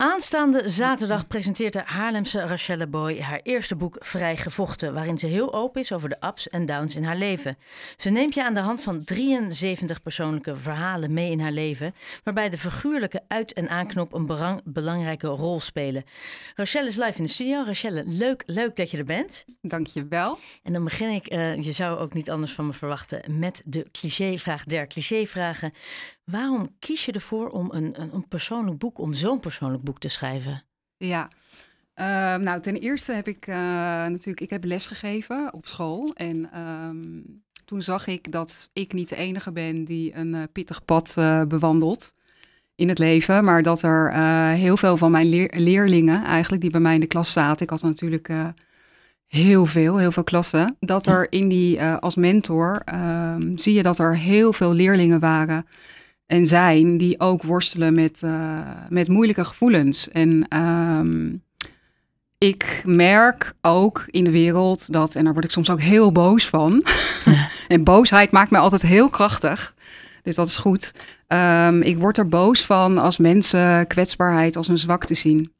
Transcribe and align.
Aanstaande 0.00 0.68
zaterdag 0.68 1.26
presenteert 1.26 1.72
de 1.72 1.82
Haarlemse 1.84 2.46
Rachelle 2.46 2.86
Boy 2.86 3.20
haar 3.20 3.40
eerste 3.42 3.76
boek 3.76 3.96
Vrij 3.98 4.36
Gevochten, 4.36 4.94
waarin 4.94 5.18
ze 5.18 5.26
heel 5.26 5.54
open 5.54 5.80
is 5.80 5.92
over 5.92 6.08
de 6.08 6.16
ups 6.26 6.48
en 6.48 6.66
downs 6.66 6.94
in 6.94 7.04
haar 7.04 7.16
leven. 7.16 7.58
Ze 7.96 8.10
neemt 8.10 8.34
je 8.34 8.44
aan 8.44 8.54
de 8.54 8.60
hand 8.60 8.82
van 8.82 9.04
73 9.04 10.02
persoonlijke 10.02 10.56
verhalen 10.56 11.12
mee 11.12 11.30
in 11.30 11.40
haar 11.40 11.52
leven, 11.52 11.94
waarbij 12.24 12.50
de 12.50 12.58
figuurlijke 12.58 13.22
uit- 13.28 13.52
en 13.52 13.68
aanknop 13.68 14.12
een 14.12 14.60
belangrijke 14.64 15.26
rol 15.26 15.60
spelen. 15.60 16.04
Rachelle 16.54 16.88
is 16.88 16.96
live 16.96 17.18
in 17.18 17.24
de 17.24 17.30
studio. 17.30 17.62
Rachelle, 17.66 18.02
leuk, 18.06 18.42
leuk 18.46 18.76
dat 18.76 18.90
je 18.90 18.98
er 18.98 19.04
bent. 19.04 19.44
Dankjewel. 19.62 20.38
En 20.62 20.72
dan 20.72 20.84
begin 20.84 21.10
ik, 21.10 21.26
eh, 21.26 21.62
je 21.62 21.72
zou 21.72 21.98
ook 21.98 22.12
niet 22.12 22.30
anders 22.30 22.52
van 22.52 22.66
me 22.66 22.72
verwachten, 22.72 23.38
met 23.38 23.62
de 23.64 23.86
clichévraag 23.92 24.64
der 24.64 24.86
clichévragen. 24.86 25.72
Waarom 26.24 26.76
kies 26.78 27.04
je 27.04 27.12
ervoor 27.12 27.48
om 27.48 27.70
een, 27.72 28.00
een, 28.00 28.14
een 28.14 28.28
persoonlijk 28.28 28.78
boek, 28.78 28.98
om 28.98 29.14
zo'n 29.14 29.40
persoonlijk 29.40 29.82
boek 29.82 29.98
te 29.98 30.08
schrijven? 30.08 30.62
Ja. 30.96 31.28
Uh, 32.00 32.06
nou, 32.44 32.60
ten 32.60 32.76
eerste 32.76 33.12
heb 33.12 33.28
ik 33.28 33.46
uh, 33.46 33.54
natuurlijk, 34.06 34.40
ik 34.40 34.50
heb 34.50 34.64
les 34.64 34.86
gegeven 34.86 35.52
op 35.52 35.66
school. 35.66 36.12
En 36.14 36.58
um, 36.60 37.42
toen 37.64 37.82
zag 37.82 38.06
ik 38.06 38.32
dat 38.32 38.68
ik 38.72 38.92
niet 38.92 39.08
de 39.08 39.16
enige 39.16 39.52
ben 39.52 39.84
die 39.84 40.14
een 40.14 40.34
uh, 40.34 40.42
pittig 40.52 40.84
pad 40.84 41.14
bewandelt 41.48 42.14
in 42.74 42.88
het 42.88 42.98
leven. 42.98 43.44
Maar 43.44 43.62
dat 43.62 43.82
er 43.82 44.12
heel 44.52 44.76
veel 44.76 44.96
van 44.96 45.10
mijn 45.10 45.28
leer 45.28 45.52
leerlingen 45.56 46.24
eigenlijk, 46.24 46.62
die 46.62 46.70
bij 46.70 46.80
mij 46.80 46.94
in 46.94 47.00
de 47.00 47.06
klas 47.06 47.32
zaten. 47.32 47.62
Ik 47.62 47.70
had 47.70 47.82
natuurlijk 47.82 48.28
heel 49.26 49.66
veel, 49.66 49.96
heel 49.96 50.12
veel 50.12 50.24
klassen. 50.24 50.76
Dat 50.80 51.06
er 51.06 51.32
in 51.32 51.48
die, 51.48 51.82
als 51.82 52.14
mentor, 52.14 52.82
ehm, 52.84 53.56
zie 53.56 53.74
je 53.74 53.82
dat 53.82 53.98
er 53.98 54.16
heel 54.16 54.52
veel 54.52 54.72
leerlingen 54.72 55.20
waren 55.20 55.66
en 56.30 56.46
zijn 56.46 56.96
die 56.96 57.20
ook 57.20 57.42
worstelen 57.42 57.94
met, 57.94 58.20
uh, 58.24 58.60
met 58.88 59.08
moeilijke 59.08 59.44
gevoelens. 59.44 60.10
En 60.10 60.58
um, 60.58 61.42
ik 62.38 62.82
merk 62.84 63.54
ook 63.60 64.04
in 64.06 64.24
de 64.24 64.30
wereld 64.30 64.92
dat, 64.92 65.14
en 65.14 65.24
daar 65.24 65.32
word 65.32 65.44
ik 65.44 65.50
soms 65.50 65.70
ook 65.70 65.80
heel 65.80 66.12
boos 66.12 66.48
van. 66.48 66.84
en 67.68 67.84
boosheid 67.84 68.30
maakt 68.30 68.50
mij 68.50 68.60
altijd 68.60 68.82
heel 68.82 69.08
krachtig. 69.08 69.74
Dus 70.22 70.34
dat 70.34 70.48
is 70.48 70.56
goed. 70.56 70.94
Um, 71.28 71.82
ik 71.82 71.98
word 71.98 72.18
er 72.18 72.28
boos 72.28 72.66
van 72.66 72.98
als 72.98 73.18
mensen 73.18 73.86
kwetsbaarheid 73.86 74.56
als 74.56 74.68
een 74.68 74.78
zwakte 74.78 75.14
zien 75.14 75.52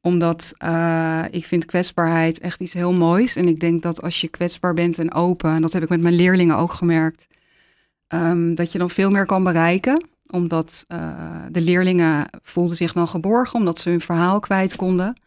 omdat 0.00 0.52
uh, 0.64 1.24
ik 1.30 1.46
vind 1.46 1.64
kwetsbaarheid 1.64 2.38
echt 2.38 2.60
iets 2.60 2.72
heel 2.72 2.92
moois. 2.92 3.36
En 3.36 3.48
ik 3.48 3.60
denk 3.60 3.82
dat 3.82 4.02
als 4.02 4.20
je 4.20 4.28
kwetsbaar 4.28 4.74
bent 4.74 4.98
en 4.98 5.14
open, 5.14 5.50
en 5.50 5.62
dat 5.62 5.72
heb 5.72 5.82
ik 5.82 5.88
met 5.88 6.00
mijn 6.00 6.14
leerlingen 6.14 6.56
ook 6.56 6.72
gemerkt, 6.72 7.26
Um, 8.08 8.54
dat 8.54 8.72
je 8.72 8.78
dan 8.78 8.90
veel 8.90 9.10
meer 9.10 9.26
kan 9.26 9.44
bereiken. 9.44 10.06
Omdat 10.26 10.84
uh, 10.88 11.08
de 11.50 11.60
leerlingen 11.60 12.26
voelden 12.42 12.76
zich 12.76 12.92
dan 12.92 13.08
geborgen, 13.08 13.58
omdat 13.58 13.78
ze 13.78 13.90
hun 13.90 14.00
verhaal 14.00 14.40
kwijt 14.40 14.76
konden. 14.76 15.20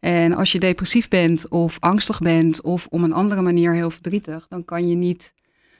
En 0.00 0.34
als 0.34 0.52
je 0.52 0.60
depressief 0.60 1.08
bent 1.08 1.48
of 1.48 1.76
angstig 1.80 2.18
bent 2.18 2.60
of 2.60 2.86
om 2.90 3.04
een 3.04 3.12
andere 3.12 3.42
manier 3.42 3.72
heel 3.72 3.90
verdrietig, 3.90 4.46
dan 4.48 4.64
kan 4.64 4.88
je 4.88 4.94
niet. 4.94 5.32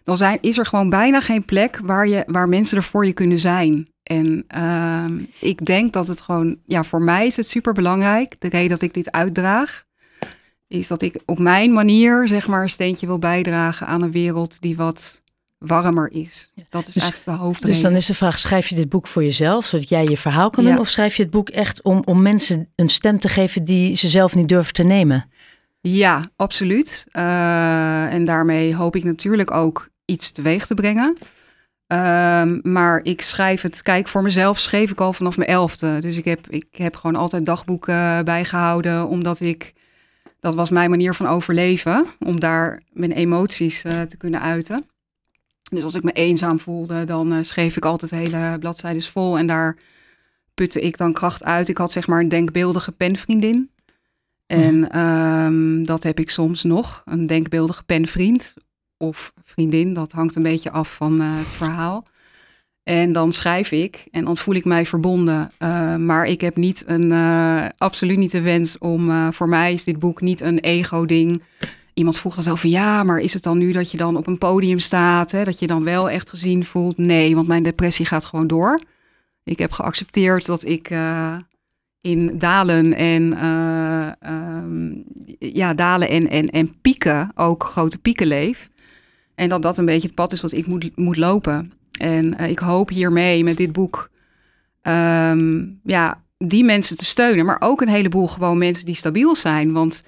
Dan 0.04 0.16
zijn, 0.16 0.38
is 0.40 0.58
er 0.58 0.66
gewoon 0.66 0.90
bijna 0.90 1.20
geen 1.20 1.44
plek 1.44 1.80
waar, 1.82 2.08
je, 2.08 2.24
waar 2.26 2.48
mensen 2.48 2.76
er 2.76 2.82
voor 2.82 3.06
je 3.06 3.12
kunnen 3.12 3.38
zijn. 3.38 3.88
En 4.02 4.44
uh, 4.56 5.04
ik 5.40 5.66
denk 5.66 5.92
dat 5.92 6.08
het 6.08 6.20
gewoon, 6.20 6.56
ja, 6.64 6.84
voor 6.84 7.02
mij 7.02 7.26
is 7.26 7.36
het 7.36 7.48
super 7.48 7.72
belangrijk. 7.72 8.36
De 8.38 8.48
reden 8.48 8.68
dat 8.68 8.82
ik 8.82 8.94
dit 8.94 9.12
uitdraag, 9.12 9.84
is 10.68 10.88
dat 10.88 11.02
ik 11.02 11.20
op 11.26 11.38
mijn 11.38 11.72
manier, 11.72 12.28
zeg 12.28 12.46
maar, 12.48 12.62
een 12.62 12.68
steentje 12.68 13.06
wil 13.06 13.18
bijdragen 13.18 13.86
aan 13.86 14.02
een 14.02 14.12
wereld 14.12 14.60
die 14.60 14.76
wat 14.76 15.21
warmer 15.64 16.12
is. 16.12 16.50
Dat 16.68 16.86
is 16.86 16.94
dus, 16.94 17.02
eigenlijk 17.02 17.38
de 17.38 17.44
hoofdreden. 17.44 17.74
Dus 17.74 17.82
dan 17.82 17.94
is 17.94 18.06
de 18.06 18.14
vraag, 18.14 18.38
schrijf 18.38 18.68
je 18.68 18.74
dit 18.74 18.88
boek 18.88 19.06
voor 19.06 19.22
jezelf, 19.22 19.66
zodat 19.66 19.88
jij 19.88 20.04
je 20.04 20.16
verhaal 20.16 20.50
kan 20.50 20.64
doen? 20.64 20.78
Of 20.78 20.88
schrijf 20.88 21.16
je 21.16 21.22
het 21.22 21.30
boek 21.30 21.48
echt 21.48 21.82
om, 21.82 22.02
om 22.04 22.22
mensen 22.22 22.68
een 22.76 22.88
stem 22.88 23.20
te 23.20 23.28
geven 23.28 23.64
die 23.64 23.96
ze 23.96 24.08
zelf 24.08 24.34
niet 24.34 24.48
durven 24.48 24.72
te 24.72 24.82
nemen? 24.82 25.30
Ja, 25.80 26.24
absoluut. 26.36 27.06
Uh, 27.12 28.12
en 28.12 28.24
daarmee 28.24 28.74
hoop 28.74 28.96
ik 28.96 29.04
natuurlijk 29.04 29.50
ook 29.50 29.88
iets 30.04 30.32
teweeg 30.32 30.66
te 30.66 30.74
brengen. 30.74 31.16
Uh, 31.92 32.42
maar 32.62 33.00
ik 33.02 33.22
schrijf 33.22 33.62
het, 33.62 33.82
kijk, 33.82 34.08
voor 34.08 34.22
mezelf 34.22 34.58
schreef 34.58 34.90
ik 34.90 35.00
al 35.00 35.12
vanaf 35.12 35.36
mijn 35.36 35.50
elfde. 35.50 36.00
Dus 36.00 36.16
ik 36.16 36.24
heb, 36.24 36.48
ik 36.48 36.68
heb 36.72 36.96
gewoon 36.96 37.16
altijd 37.16 37.46
dagboeken 37.46 38.24
bijgehouden, 38.24 39.08
omdat 39.08 39.40
ik, 39.40 39.72
dat 40.40 40.54
was 40.54 40.70
mijn 40.70 40.90
manier 40.90 41.14
van 41.14 41.26
overleven, 41.26 42.06
om 42.18 42.40
daar 42.40 42.82
mijn 42.92 43.12
emoties 43.12 43.84
uh, 43.84 44.00
te 44.00 44.16
kunnen 44.16 44.40
uiten. 44.40 44.84
Dus 45.72 45.84
als 45.84 45.94
ik 45.94 46.02
me 46.02 46.12
eenzaam 46.12 46.58
voelde, 46.58 47.04
dan 47.04 47.32
uh, 47.32 47.38
schreef 47.42 47.76
ik 47.76 47.84
altijd 47.84 48.10
hele 48.10 48.56
bladzijden 48.58 49.02
vol. 49.02 49.38
En 49.38 49.46
daar 49.46 49.76
putte 50.54 50.80
ik 50.80 50.96
dan 50.96 51.12
kracht 51.12 51.44
uit. 51.44 51.68
Ik 51.68 51.76
had 51.76 51.92
zeg 51.92 52.06
maar 52.06 52.20
een 52.20 52.28
denkbeeldige 52.28 52.92
penvriendin. 52.92 53.70
En 54.46 54.74
mm. 54.74 54.94
um, 54.94 55.86
dat 55.86 56.02
heb 56.02 56.18
ik 56.18 56.30
soms 56.30 56.62
nog. 56.62 57.02
Een 57.04 57.26
denkbeeldige 57.26 57.84
penvriend 57.84 58.54
of 58.96 59.32
vriendin. 59.44 59.92
Dat 59.92 60.12
hangt 60.12 60.36
een 60.36 60.42
beetje 60.42 60.70
af 60.70 60.94
van 60.94 61.20
uh, 61.20 61.36
het 61.36 61.48
verhaal. 61.48 62.06
En 62.82 63.12
dan 63.12 63.32
schrijf 63.32 63.70
ik 63.70 64.04
en 64.10 64.24
dan 64.24 64.36
voel 64.36 64.54
ik 64.54 64.64
mij 64.64 64.86
verbonden. 64.86 65.50
Uh, 65.58 65.96
maar 65.96 66.26
ik 66.26 66.40
heb 66.40 66.56
niet 66.56 66.82
een, 66.86 67.12
absoluut 67.78 68.18
niet 68.18 68.30
de 68.30 68.40
wens 68.40 68.78
om, 68.78 69.32
voor 69.32 69.48
mij 69.48 69.72
is 69.72 69.84
dit 69.84 69.98
boek 69.98 70.20
niet 70.20 70.40
een 70.40 70.58
ego-ding 70.58 71.42
iemand 71.94 72.18
vroeg 72.18 72.34
dat 72.34 72.44
wel 72.44 72.56
van 72.56 72.70
ja, 72.70 73.02
maar 73.02 73.18
is 73.18 73.34
het 73.34 73.42
dan 73.42 73.58
nu 73.58 73.72
dat 73.72 73.90
je 73.90 73.96
dan 73.96 74.16
op 74.16 74.26
een 74.26 74.38
podium 74.38 74.78
staat, 74.78 75.30
hè, 75.30 75.44
dat 75.44 75.58
je 75.58 75.66
dan 75.66 75.84
wel 75.84 76.10
echt 76.10 76.30
gezien 76.30 76.64
voelt? 76.64 76.98
Nee, 76.98 77.34
want 77.34 77.46
mijn 77.46 77.62
depressie 77.62 78.06
gaat 78.06 78.24
gewoon 78.24 78.46
door. 78.46 78.80
Ik 79.44 79.58
heb 79.58 79.72
geaccepteerd 79.72 80.46
dat 80.46 80.64
ik 80.64 80.90
uh, 80.90 81.36
in 82.00 82.38
dalen 82.38 82.94
en 82.94 83.22
uh, 83.32 84.12
um, 84.26 85.04
ja, 85.38 85.74
dalen 85.74 86.08
en, 86.08 86.28
en, 86.28 86.50
en 86.50 86.80
pieken, 86.80 87.30
ook 87.34 87.64
grote 87.64 87.98
pieken 87.98 88.26
leef. 88.26 88.70
En 89.34 89.48
dat 89.48 89.62
dat 89.62 89.78
een 89.78 89.84
beetje 89.84 90.06
het 90.06 90.16
pad 90.16 90.32
is 90.32 90.40
wat 90.40 90.52
ik 90.52 90.66
moet, 90.66 90.96
moet 90.96 91.16
lopen. 91.16 91.72
En 91.98 92.34
uh, 92.40 92.50
ik 92.50 92.58
hoop 92.58 92.88
hiermee 92.88 93.44
met 93.44 93.56
dit 93.56 93.72
boek 93.72 94.10
um, 94.82 95.80
ja, 95.84 96.22
die 96.38 96.64
mensen 96.64 96.96
te 96.96 97.04
steunen, 97.04 97.44
maar 97.44 97.60
ook 97.60 97.80
een 97.80 97.88
heleboel 97.88 98.26
gewoon 98.28 98.58
mensen 98.58 98.86
die 98.86 98.94
stabiel 98.94 99.36
zijn. 99.36 99.72
Want 99.72 100.04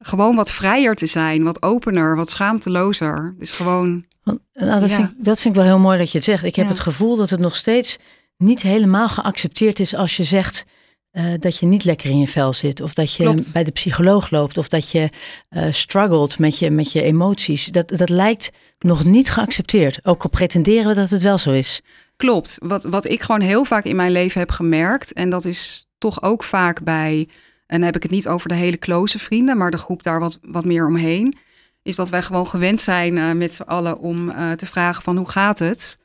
gewoon 0.00 0.36
wat 0.36 0.50
vrijer 0.50 0.94
te 0.94 1.06
zijn, 1.06 1.44
wat 1.44 1.62
opener, 1.62 2.16
wat 2.16 2.30
schaamtelozer. 2.30 3.34
Dus 3.38 3.52
gewoon. 3.52 4.04
Nou, 4.24 4.80
dat, 4.80 4.90
ja. 4.90 4.96
vind 4.96 5.10
ik, 5.10 5.24
dat 5.24 5.40
vind 5.40 5.56
ik 5.56 5.60
wel 5.60 5.70
heel 5.70 5.80
mooi 5.80 5.98
dat 5.98 6.10
je 6.10 6.16
het 6.16 6.26
zegt. 6.26 6.44
Ik 6.44 6.56
heb 6.56 6.64
ja. 6.64 6.70
het 6.70 6.80
gevoel 6.80 7.16
dat 7.16 7.30
het 7.30 7.40
nog 7.40 7.56
steeds 7.56 7.98
niet 8.36 8.62
helemaal 8.62 9.08
geaccepteerd 9.08 9.80
is 9.80 9.94
als 9.94 10.16
je 10.16 10.24
zegt. 10.24 10.64
Uh, 11.12 11.24
dat 11.38 11.58
je 11.58 11.66
niet 11.66 11.84
lekker 11.84 12.10
in 12.10 12.18
je 12.18 12.28
vel 12.28 12.52
zit, 12.52 12.80
of 12.80 12.94
dat 12.94 13.14
je 13.14 13.22
Klopt. 13.22 13.52
bij 13.52 13.64
de 13.64 13.70
psycholoog 13.70 14.30
loopt, 14.30 14.58
of 14.58 14.68
dat 14.68 14.90
je 14.90 15.08
uh, 15.50 15.66
struggelt 15.70 16.38
met 16.38 16.58
je, 16.58 16.70
met 16.70 16.92
je 16.92 17.02
emoties. 17.02 17.66
Dat, 17.66 17.88
dat 17.88 18.08
lijkt 18.08 18.50
nog 18.78 19.04
niet 19.04 19.30
geaccepteerd. 19.30 20.00
Ook 20.02 20.22
al 20.22 20.28
pretenderen 20.28 20.86
we 20.86 20.94
dat 20.94 21.10
het 21.10 21.22
wel 21.22 21.38
zo 21.38 21.52
is. 21.52 21.80
Klopt. 22.16 22.58
Wat, 22.62 22.84
wat 22.84 23.08
ik 23.08 23.22
gewoon 23.22 23.40
heel 23.40 23.64
vaak 23.64 23.84
in 23.84 23.96
mijn 23.96 24.12
leven 24.12 24.40
heb 24.40 24.50
gemerkt, 24.50 25.12
en 25.12 25.30
dat 25.30 25.44
is 25.44 25.86
toch 25.98 26.22
ook 26.22 26.44
vaak 26.44 26.82
bij 26.82 27.28
en 27.70 27.76
dan 27.76 27.86
heb 27.86 27.96
ik 27.96 28.02
het 28.02 28.10
niet 28.10 28.28
over 28.28 28.48
de 28.48 28.54
hele 28.54 28.78
close 28.78 29.18
vrienden, 29.18 29.56
maar 29.56 29.70
de 29.70 29.78
groep 29.78 30.02
daar 30.02 30.20
wat, 30.20 30.38
wat 30.42 30.64
meer 30.64 30.86
omheen. 30.86 31.36
Is 31.82 31.96
dat 31.96 32.08
wij 32.08 32.22
gewoon 32.22 32.46
gewend 32.46 32.80
zijn 32.80 33.16
uh, 33.16 33.32
met 33.32 33.54
z'n 33.54 33.62
allen 33.62 33.98
om 33.98 34.28
uh, 34.28 34.52
te 34.52 34.66
vragen 34.66 35.02
van 35.02 35.16
hoe 35.16 35.28
gaat 35.28 35.58
het? 35.58 35.98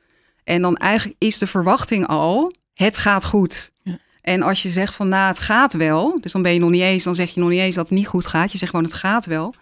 En 0.44 0.62
dan 0.62 0.76
eigenlijk 0.76 1.16
is 1.18 1.38
de 1.38 1.46
verwachting 1.46 2.06
al, 2.06 2.52
het 2.74 2.96
gaat 2.96 3.24
goed. 3.24 3.70
Ja. 3.82 3.98
En 4.20 4.42
als 4.42 4.62
je 4.62 4.68
zegt 4.68 4.94
van 4.94 5.08
nou 5.08 5.28
het 5.28 5.38
gaat 5.38 5.72
wel, 5.72 6.20
dus 6.20 6.32
dan 6.32 6.42
ben 6.42 6.52
je 6.52 6.60
nog 6.60 6.70
niet 6.70 6.82
eens, 6.82 7.04
dan 7.04 7.14
zeg 7.14 7.34
je 7.34 7.40
nog 7.40 7.48
niet 7.48 7.60
eens 7.60 7.74
dat 7.74 7.88
het 7.88 7.98
niet 7.98 8.06
goed 8.06 8.26
gaat. 8.26 8.52
Je 8.52 8.58
zegt 8.58 8.70
gewoon 8.70 8.84
het 8.84 8.94
gaat 8.94 9.26
wel. 9.26 9.54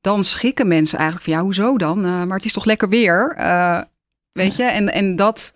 Dan 0.00 0.24
schrikken 0.24 0.68
mensen 0.68 0.98
eigenlijk 0.98 1.28
van 1.28 1.36
ja, 1.38 1.42
hoezo 1.42 1.76
dan? 1.76 1.98
Uh, 1.98 2.24
maar 2.24 2.36
het 2.36 2.44
is 2.44 2.52
toch 2.52 2.64
lekker 2.64 2.88
weer? 2.88 3.34
weet 4.32 4.56
ja. 4.56 4.64
je? 4.64 4.70
En, 4.70 4.92
en 4.92 5.16
dat, 5.16 5.54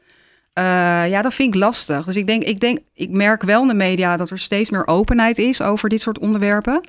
uh, 0.59 0.65
ja, 1.11 1.23
dat 1.23 1.35
vind 1.35 1.55
ik 1.55 1.61
lastig. 1.61 2.05
Dus 2.05 2.17
ik 2.17 2.27
denk, 2.27 2.43
ik 2.43 2.61
denk, 2.61 2.79
ik 2.95 3.11
merk 3.11 3.43
wel 3.43 3.63
in 3.63 3.69
de 3.69 3.75
media 3.75 4.17
dat 4.17 4.31
er 4.31 4.39
steeds 4.39 4.71
meer 4.71 4.87
openheid 4.87 5.39
is 5.39 5.63
over 5.63 5.89
dit 5.89 6.01
soort 6.01 6.19
onderwerpen. 6.19 6.81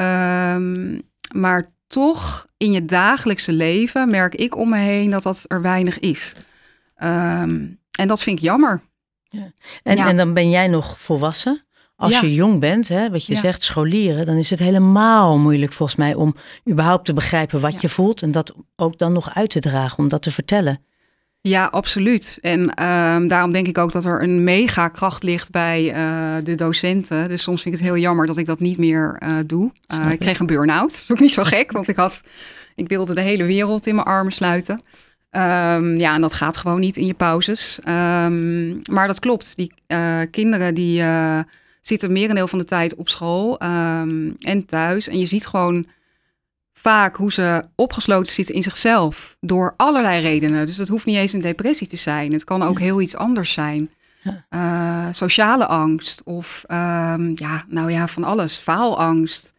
Um, 0.00 1.02
maar 1.34 1.68
toch 1.86 2.46
in 2.56 2.72
je 2.72 2.84
dagelijkse 2.84 3.52
leven 3.52 4.10
merk 4.10 4.34
ik 4.34 4.56
om 4.56 4.68
me 4.68 4.78
heen 4.78 5.10
dat 5.10 5.22
dat 5.22 5.44
er 5.46 5.62
weinig 5.62 5.98
is. 5.98 6.34
Um, 6.98 7.78
en 7.98 8.08
dat 8.08 8.22
vind 8.22 8.38
ik 8.38 8.44
jammer. 8.44 8.80
Ja. 9.22 9.52
En, 9.82 9.96
ja. 9.96 10.08
en 10.08 10.16
dan 10.16 10.34
ben 10.34 10.50
jij 10.50 10.68
nog 10.68 11.00
volwassen. 11.00 11.62
Als 11.96 12.12
ja. 12.12 12.20
je 12.20 12.34
jong 12.34 12.60
bent, 12.60 12.88
hè, 12.88 13.10
wat 13.10 13.26
je 13.26 13.34
zegt, 13.34 13.64
scholieren, 13.64 14.26
dan 14.26 14.36
is 14.36 14.50
het 14.50 14.58
helemaal 14.58 15.38
moeilijk 15.38 15.72
volgens 15.72 15.98
mij 15.98 16.14
om 16.14 16.34
überhaupt 16.70 17.04
te 17.04 17.12
begrijpen 17.12 17.60
wat 17.60 17.80
je 17.80 17.88
voelt 17.88 18.22
en 18.22 18.32
dat 18.32 18.54
ook 18.76 18.98
dan 18.98 19.12
nog 19.12 19.34
uit 19.34 19.50
te 19.50 19.60
dragen, 19.60 19.98
om 19.98 20.08
dat 20.08 20.22
te 20.22 20.30
vertellen. 20.30 20.84
Ja, 21.48 21.64
absoluut. 21.64 22.38
En 22.40 22.60
um, 22.60 23.28
daarom 23.28 23.52
denk 23.52 23.66
ik 23.66 23.78
ook 23.78 23.92
dat 23.92 24.04
er 24.04 24.22
een 24.22 24.44
mega 24.44 24.88
kracht 24.88 25.22
ligt 25.22 25.50
bij 25.50 25.94
uh, 25.94 26.44
de 26.44 26.54
docenten. 26.54 27.28
Dus 27.28 27.42
soms 27.42 27.62
vind 27.62 27.74
ik 27.74 27.80
het 27.80 27.90
heel 27.90 28.00
jammer 28.00 28.26
dat 28.26 28.36
ik 28.36 28.46
dat 28.46 28.60
niet 28.60 28.78
meer 28.78 29.22
uh, 29.22 29.36
doe. 29.46 29.72
Uh, 29.92 30.10
ik 30.10 30.18
kreeg 30.18 30.38
een 30.38 30.46
burn-out. 30.46 30.90
Dat 30.90 31.00
is 31.02 31.10
ook 31.10 31.20
niet 31.20 31.32
zo 31.32 31.42
gek, 31.42 31.72
want 31.72 31.88
ik 31.88 31.96
had, 31.96 32.22
ik 32.74 32.88
wilde 32.88 33.14
de 33.14 33.20
hele 33.20 33.44
wereld 33.44 33.86
in 33.86 33.94
mijn 33.94 34.06
armen 34.06 34.32
sluiten. 34.32 34.82
Um, 35.30 35.96
ja, 35.96 36.14
en 36.14 36.20
dat 36.20 36.32
gaat 36.32 36.56
gewoon 36.56 36.80
niet 36.80 36.96
in 36.96 37.06
je 37.06 37.14
pauzes. 37.14 37.78
Um, 37.88 38.80
maar 38.90 39.06
dat 39.06 39.20
klopt. 39.20 39.56
Die 39.56 39.72
kinderen 40.30 40.74
die 40.74 41.02
zit 41.82 42.02
een 42.02 42.12
merendeel 42.12 42.48
van 42.48 42.58
de 42.58 42.64
tijd 42.64 42.94
op 42.94 43.08
school 43.08 43.58
ehm, 43.58 44.30
en 44.40 44.66
thuis. 44.66 45.08
En 45.08 45.18
je 45.18 45.26
ziet 45.26 45.46
gewoon 45.46 45.86
vaak 46.80 47.16
hoe 47.16 47.32
ze 47.32 47.64
opgesloten 47.74 48.32
zitten 48.32 48.54
in 48.54 48.62
zichzelf. 48.62 49.36
Door 49.40 49.74
allerlei 49.76 50.22
redenen. 50.22 50.66
Dus 50.66 50.76
dat 50.76 50.88
hoeft 50.88 51.06
niet 51.06 51.16
eens 51.16 51.32
een 51.32 51.40
depressie 51.40 51.86
te 51.86 51.96
zijn. 51.96 52.32
Het 52.32 52.44
kan 52.44 52.62
ook 52.62 52.78
heel 52.78 53.00
iets 53.00 53.16
anders 53.16 53.52
zijn. 53.52 53.90
Ja. 54.22 54.44
Eh, 54.48 55.12
sociale 55.12 55.66
angst 55.66 56.22
of 56.24 56.64
ehm, 56.66 57.32
ja, 57.34 57.64
nou 57.68 57.90
ja, 57.90 58.08
van 58.08 58.24
alles. 58.24 58.56
Faalangst. 58.56 59.52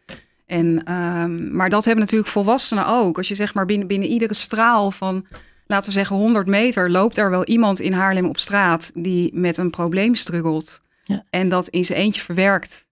En, 0.45 0.83
ehm, 0.83 1.55
maar 1.55 1.69
dat 1.69 1.85
hebben 1.85 2.03
natuurlijk 2.03 2.31
volwassenen 2.31 2.87
ook. 2.87 3.17
Als 3.17 3.27
je 3.27 3.35
zeg 3.35 3.53
maar 3.53 3.65
binnen, 3.65 3.87
binnen 3.87 4.09
iedere 4.09 4.33
straal 4.33 4.91
van, 4.91 5.25
laten 5.65 5.87
we 5.87 5.95
zeggen, 5.95 6.15
100 6.15 6.47
meter, 6.47 6.91
loopt 6.91 7.17
er 7.17 7.29
wel 7.29 7.45
iemand 7.45 7.79
in 7.79 7.93
Haarlem 7.93 8.25
op 8.25 8.39
straat 8.39 8.91
die 8.93 9.31
met 9.33 9.57
een 9.57 9.69
probleem 9.69 10.15
struggelt. 10.15 10.81
Ja. 11.03 11.23
En 11.29 11.49
dat 11.49 11.67
in 11.67 11.85
zijn 11.85 11.99
eentje 11.99 12.21
verwerkt. 12.21 12.87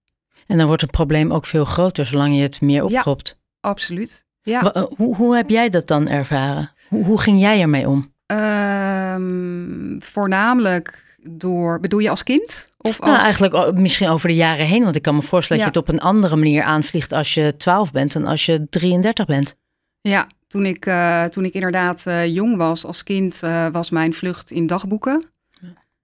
En 0.47 0.57
dan 0.57 0.67
wordt 0.67 0.81
het 0.81 0.91
probleem 0.91 1.31
ook 1.31 1.45
veel 1.45 1.65
groter 1.65 2.05
zolang 2.05 2.35
je 2.35 2.41
het 2.41 2.61
meer 2.61 2.83
opkropt. 2.83 3.36
Absoluut. 3.61 4.25
Ja. 4.41 4.73
Eh, 4.73 4.83
Hoe, 4.95 5.15
hoe 5.15 5.35
heb 5.35 5.49
jij 5.49 5.69
dat 5.69 5.87
dan 5.87 6.07
ervaren? 6.07 6.71
Hoe, 6.87 7.05
hoe 7.05 7.21
ging 7.21 7.39
jij 7.39 7.61
ermee 7.61 7.87
om? 7.87 8.13
Ehm, 8.25 9.99
voornamelijk 9.99 11.15
door, 11.29 11.79
bedoel 11.79 11.99
je 11.99 12.09
als 12.09 12.23
kind? 12.23 12.71
Of 12.77 12.99
als... 12.99 13.09
Nou, 13.09 13.21
eigenlijk 13.21 13.73
misschien 13.73 14.09
over 14.09 14.27
de 14.27 14.35
jaren 14.35 14.65
heen. 14.65 14.83
Want 14.83 14.95
ik 14.95 15.01
kan 15.01 15.15
me 15.15 15.21
voorstellen 15.21 15.63
dat 15.63 15.73
je 15.73 15.79
het 15.79 15.89
op 15.89 15.95
een 15.95 16.01
andere 16.01 16.35
manier 16.35 16.63
aanvliegt 16.63 17.13
als 17.13 17.33
je 17.33 17.55
12 17.57 17.91
bent 17.91 18.13
dan 18.13 18.25
als 18.25 18.45
je 18.45 18.67
33 18.69 19.25
bent. 19.25 19.55
Ja, 20.01 20.27
toen 20.47 20.65
ik, 20.65 20.85
eh, 20.85 21.23
toen 21.23 21.45
ik 21.45 21.53
inderdaad 21.53 22.05
eh, 22.05 22.33
jong 22.33 22.57
was 22.57 22.85
als 22.85 23.03
kind, 23.03 23.39
was 23.71 23.89
mijn 23.89 24.13
vlucht 24.13 24.51
in 24.51 24.67
dagboeken. 24.67 25.25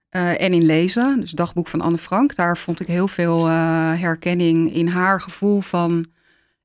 En 0.10 0.54
in 0.54 0.66
lezen, 0.66 1.20
dus 1.20 1.32
dagboek 1.32 1.68
van 1.68 1.82
Anne 1.82 1.98
Frank. 1.98 2.36
Daar 2.36 2.58
vond 2.58 2.80
ik 2.80 2.88
heel 2.88 3.08
veel 3.08 3.46
herkenning 3.46 4.74
in 4.74 4.88
haar 4.88 5.22
gevoel 5.22 5.62
van 5.62 6.06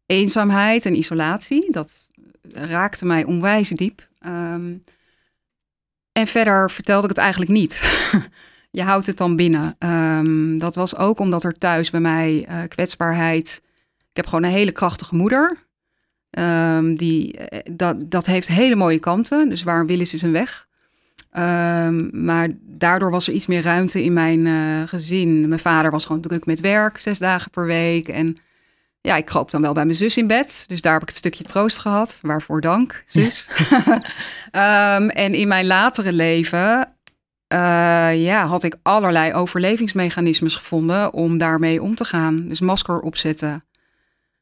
eenzaamheid 0.09 0.87
en 0.87 0.97
isolatie. 0.97 1.73
Dat 1.73 2.09
raakte 2.53 3.07
mij 3.07 3.25
onwijs 3.25 3.69
diep. 3.69 4.09
Ehm, 4.19 4.75
en 6.13 6.27
verder 6.27 6.71
vertelde 6.71 7.03
ik 7.03 7.09
het 7.09 7.19
eigenlijk 7.19 7.51
niet. 7.51 7.81
Je 8.71 8.83
houdt 8.83 9.07
het 9.07 9.17
dan 9.17 9.37
binnen. 9.37 9.77
Ehm, 9.79 10.59
dat 10.59 10.75
was 10.75 10.97
ook 10.97 11.19
omdat 11.19 11.45
er 11.45 11.59
thuis 11.59 11.91
bij 11.91 12.01
mij 12.01 12.45
eh, 12.49 12.63
kwetsbaarheid. 12.69 13.63
Ik 13.99 14.17
heb 14.17 14.27
gewoon 14.27 14.45
een 14.45 14.51
hele 14.51 14.73
krachtige 14.73 15.15
moeder. 15.15 15.67
Ehm, 16.31 16.95
die, 16.95 17.37
eh, 17.37 17.59
dat, 17.73 18.11
dat 18.11 18.27
heeft 18.27 18.49
hele 18.49 18.77
mooie 18.77 18.99
kanten. 18.99 19.49
Dus 19.49 19.63
waar 19.63 19.81
een 19.81 19.87
wil 19.87 20.01
is, 20.01 20.23
een 20.23 20.33
weg. 20.33 20.67
Maar 22.11 22.49
daardoor 22.61 23.11
was 23.11 23.29
er 23.29 23.35
iets 23.35 23.47
meer 23.47 23.63
ruimte 23.63 24.05
in 24.05 24.13
mijn 24.13 24.47
eh, 24.47 24.89
gezin. 24.89 25.49
Mijn 25.49 25.61
vader 25.61 25.91
was 25.91 26.05
gewoon 26.05 26.21
druk 26.21 26.47
met 26.47 26.61
werk, 26.61 26.99
zes 26.99 27.19
dagen 27.19 27.51
per 27.51 27.67
week. 27.67 28.09
En 28.09 28.37
ja, 29.09 29.17
ik 29.17 29.25
kroop 29.25 29.51
dan 29.51 29.63
wel 29.63 29.73
bij 29.73 29.85
mijn 29.85 29.97
zus 29.97 30.17
in 30.17 30.27
bed. 30.27 30.65
Dus 30.67 30.83
daar 30.83 30.93
heb 30.93 31.03
ik 31.03 31.09
het 31.09 31.17
stukje 31.17 31.45
troost 31.45 31.79
gehad. 31.79 32.19
Waarvoor 32.23 32.61
dank, 32.61 33.05
zus. 33.07 33.49
Ehm, 34.51 35.09
en 35.09 35.35
in 35.35 35.49
mijn 35.49 35.67
latere 35.67 36.13
leven 36.13 36.93
eh, 37.47 38.23
ja, 38.23 38.47
had 38.47 38.63
ik 38.63 38.77
allerlei 38.83 39.33
overlevingsmechanismes 39.33 40.55
gevonden 40.57 41.13
om 41.13 41.39
daarmee 41.39 41.83
om 41.83 41.95
te 41.95 42.05
gaan. 42.05 42.49
Dus 42.49 42.61
masker 42.61 43.01
opzetten. 43.01 43.65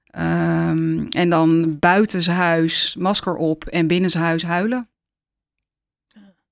Ehm, 0.06 1.06
en 1.08 1.30
dan 1.30 1.78
buitenshuis 1.78 2.96
masker 2.98 3.36
op 3.36 3.64
en 3.64 3.86
binnenshuis 3.86 4.42
huilen. 4.42 4.88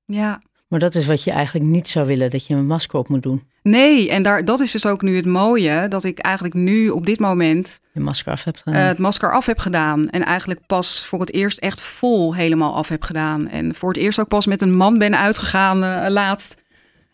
Ja. 0.05 0.43
Maar 0.69 0.79
dat 0.81 0.95
is 0.95 1.07
wat 1.07 1.25
je 1.25 1.31
eigenlijk 1.31 1.67
niet 1.67 1.89
zou 1.89 2.07
willen, 2.07 2.31
dat 2.31 2.47
je 2.47 2.55
een 2.55 2.67
masker 2.67 2.99
op 2.99 3.09
moet 3.09 3.23
doen. 3.23 3.49
Nee, 3.69 4.11
en 4.11 4.23
daar, 4.23 4.45
dat 4.45 4.61
is 4.61 4.71
dus 4.71 4.87
ook 4.87 5.03
nu 5.03 5.17
het 5.17 5.27
mooie, 5.27 5.89
dat 5.89 6.05
ik 6.05 6.19
eigenlijk 6.19 6.55
nu 6.55 6.89
op 6.89 7.07
dit 7.07 7.19
moment 7.19 7.81
Je 7.93 8.01
masker 8.01 8.33
af 8.33 8.45
hebt 8.45 8.57
eh, 8.57 8.63
gedaan. 8.65 8.81
het 8.81 8.99
masker 8.99 9.33
af 9.33 9.47
heb 9.47 9.59
gedaan. 9.59 10.09
En 10.11 10.25
eigenlijk 10.25 10.61
pas 10.67 11.07
voor 11.07 11.21
het 11.21 11.33
eerst 11.33 11.59
echt 11.59 11.81
vol 11.81 12.35
helemaal 12.35 12.75
af 12.75 12.89
heb 12.89 13.03
gedaan. 13.03 13.49
En 13.49 13.75
voor 13.75 13.89
het 13.89 13.99
eerst 13.99 14.21
ook 14.21 14.29
pas 14.29 14.47
met 14.47 14.63
een 14.63 14.75
man 14.77 14.99
ben 14.99 15.19
uitgegaan 15.19 15.85
eh, 15.85 16.11
laatst. 16.11 16.55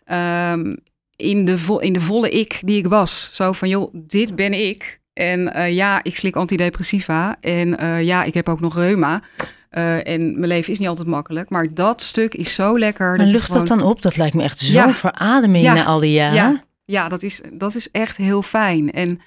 Ehm, 0.05 0.75
in, 1.17 1.45
de 1.45 1.59
vo- 1.59 1.79
in 1.79 1.93
de 1.93 2.01
volle 2.01 2.31
ik 2.31 2.59
die 2.65 2.79
ik 2.79 2.87
was. 2.87 3.31
Zo 3.33 3.53
van, 3.53 3.69
joh, 3.69 3.95
dit 3.95 4.37
ben 4.37 4.53
ik. 4.69 5.01
En 5.13 5.53
eh, 5.55 5.75
ja, 5.75 6.01
ik 6.05 6.17
slik 6.17 6.37
antidepressiva. 6.37 7.37
En 7.41 7.79
eh, 7.79 8.03
ja, 8.03 8.23
ik 8.25 8.35
heb 8.35 8.49
ook 8.49 8.61
nog 8.61 8.75
reuma. 8.75 9.23
Eh, 9.71 10.07
en 10.09 10.35
mijn 10.39 10.47
leven 10.49 10.73
is 10.73 10.79
niet 10.79 10.89
altijd 10.89 11.07
makkelijk. 11.09 11.51
Maar 11.51 11.75
dat 11.75 12.03
stuk 12.03 12.35
is 12.35 12.55
zo 12.55 12.79
lekker. 12.79 13.21
je 13.21 13.27
lucht 13.27 13.45
gewoon- 13.45 13.59
dat 13.65 13.79
dan 13.79 13.89
op? 13.89 14.03
Dat 14.03 14.17
lijkt 14.17 14.35
me 14.35 14.43
echt 14.43 14.59
zo'n 14.59 14.75
Ja. 14.75 14.95
verademing 14.95 15.65
Ja. 15.65 15.75
na 15.75 15.85
al 15.85 15.99
die 16.01 16.13
jaren. 16.13 16.35
Ja. 16.35 16.65
Ja, 16.85 17.09
dat 17.09 17.23
is, 17.23 17.41
dat 17.53 17.75
is 17.75 17.91
echt 17.91 18.17
heel 18.17 18.43
fijn. 18.43 18.93
En 18.93 19.21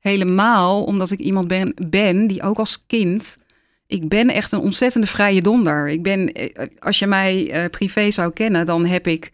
helemaal 0.00 0.84
omdat 0.84 1.10
ik 1.10 1.18
iemand 1.18 1.48
ben, 1.48 1.74
ben 1.88 2.26
die 2.26 2.42
ook 2.42 2.58
als 2.58 2.84
kind. 2.86 3.36
Ik 3.86 4.08
ben 4.08 4.28
echt 4.28 4.52
een 4.52 4.58
ontzettende 4.60 5.06
vrije 5.06 5.42
donder. 5.42 5.88
Ik 5.88 6.02
ben, 6.02 6.32
eh, 6.32 6.66
als 6.78 6.98
je 6.98 7.06
mij 7.06 7.50
eh, 7.50 7.64
privé 7.70 8.10
zou 8.10 8.32
kennen, 8.32 8.66
dan 8.66 8.86
heb 8.86 9.06
ik 9.06 9.30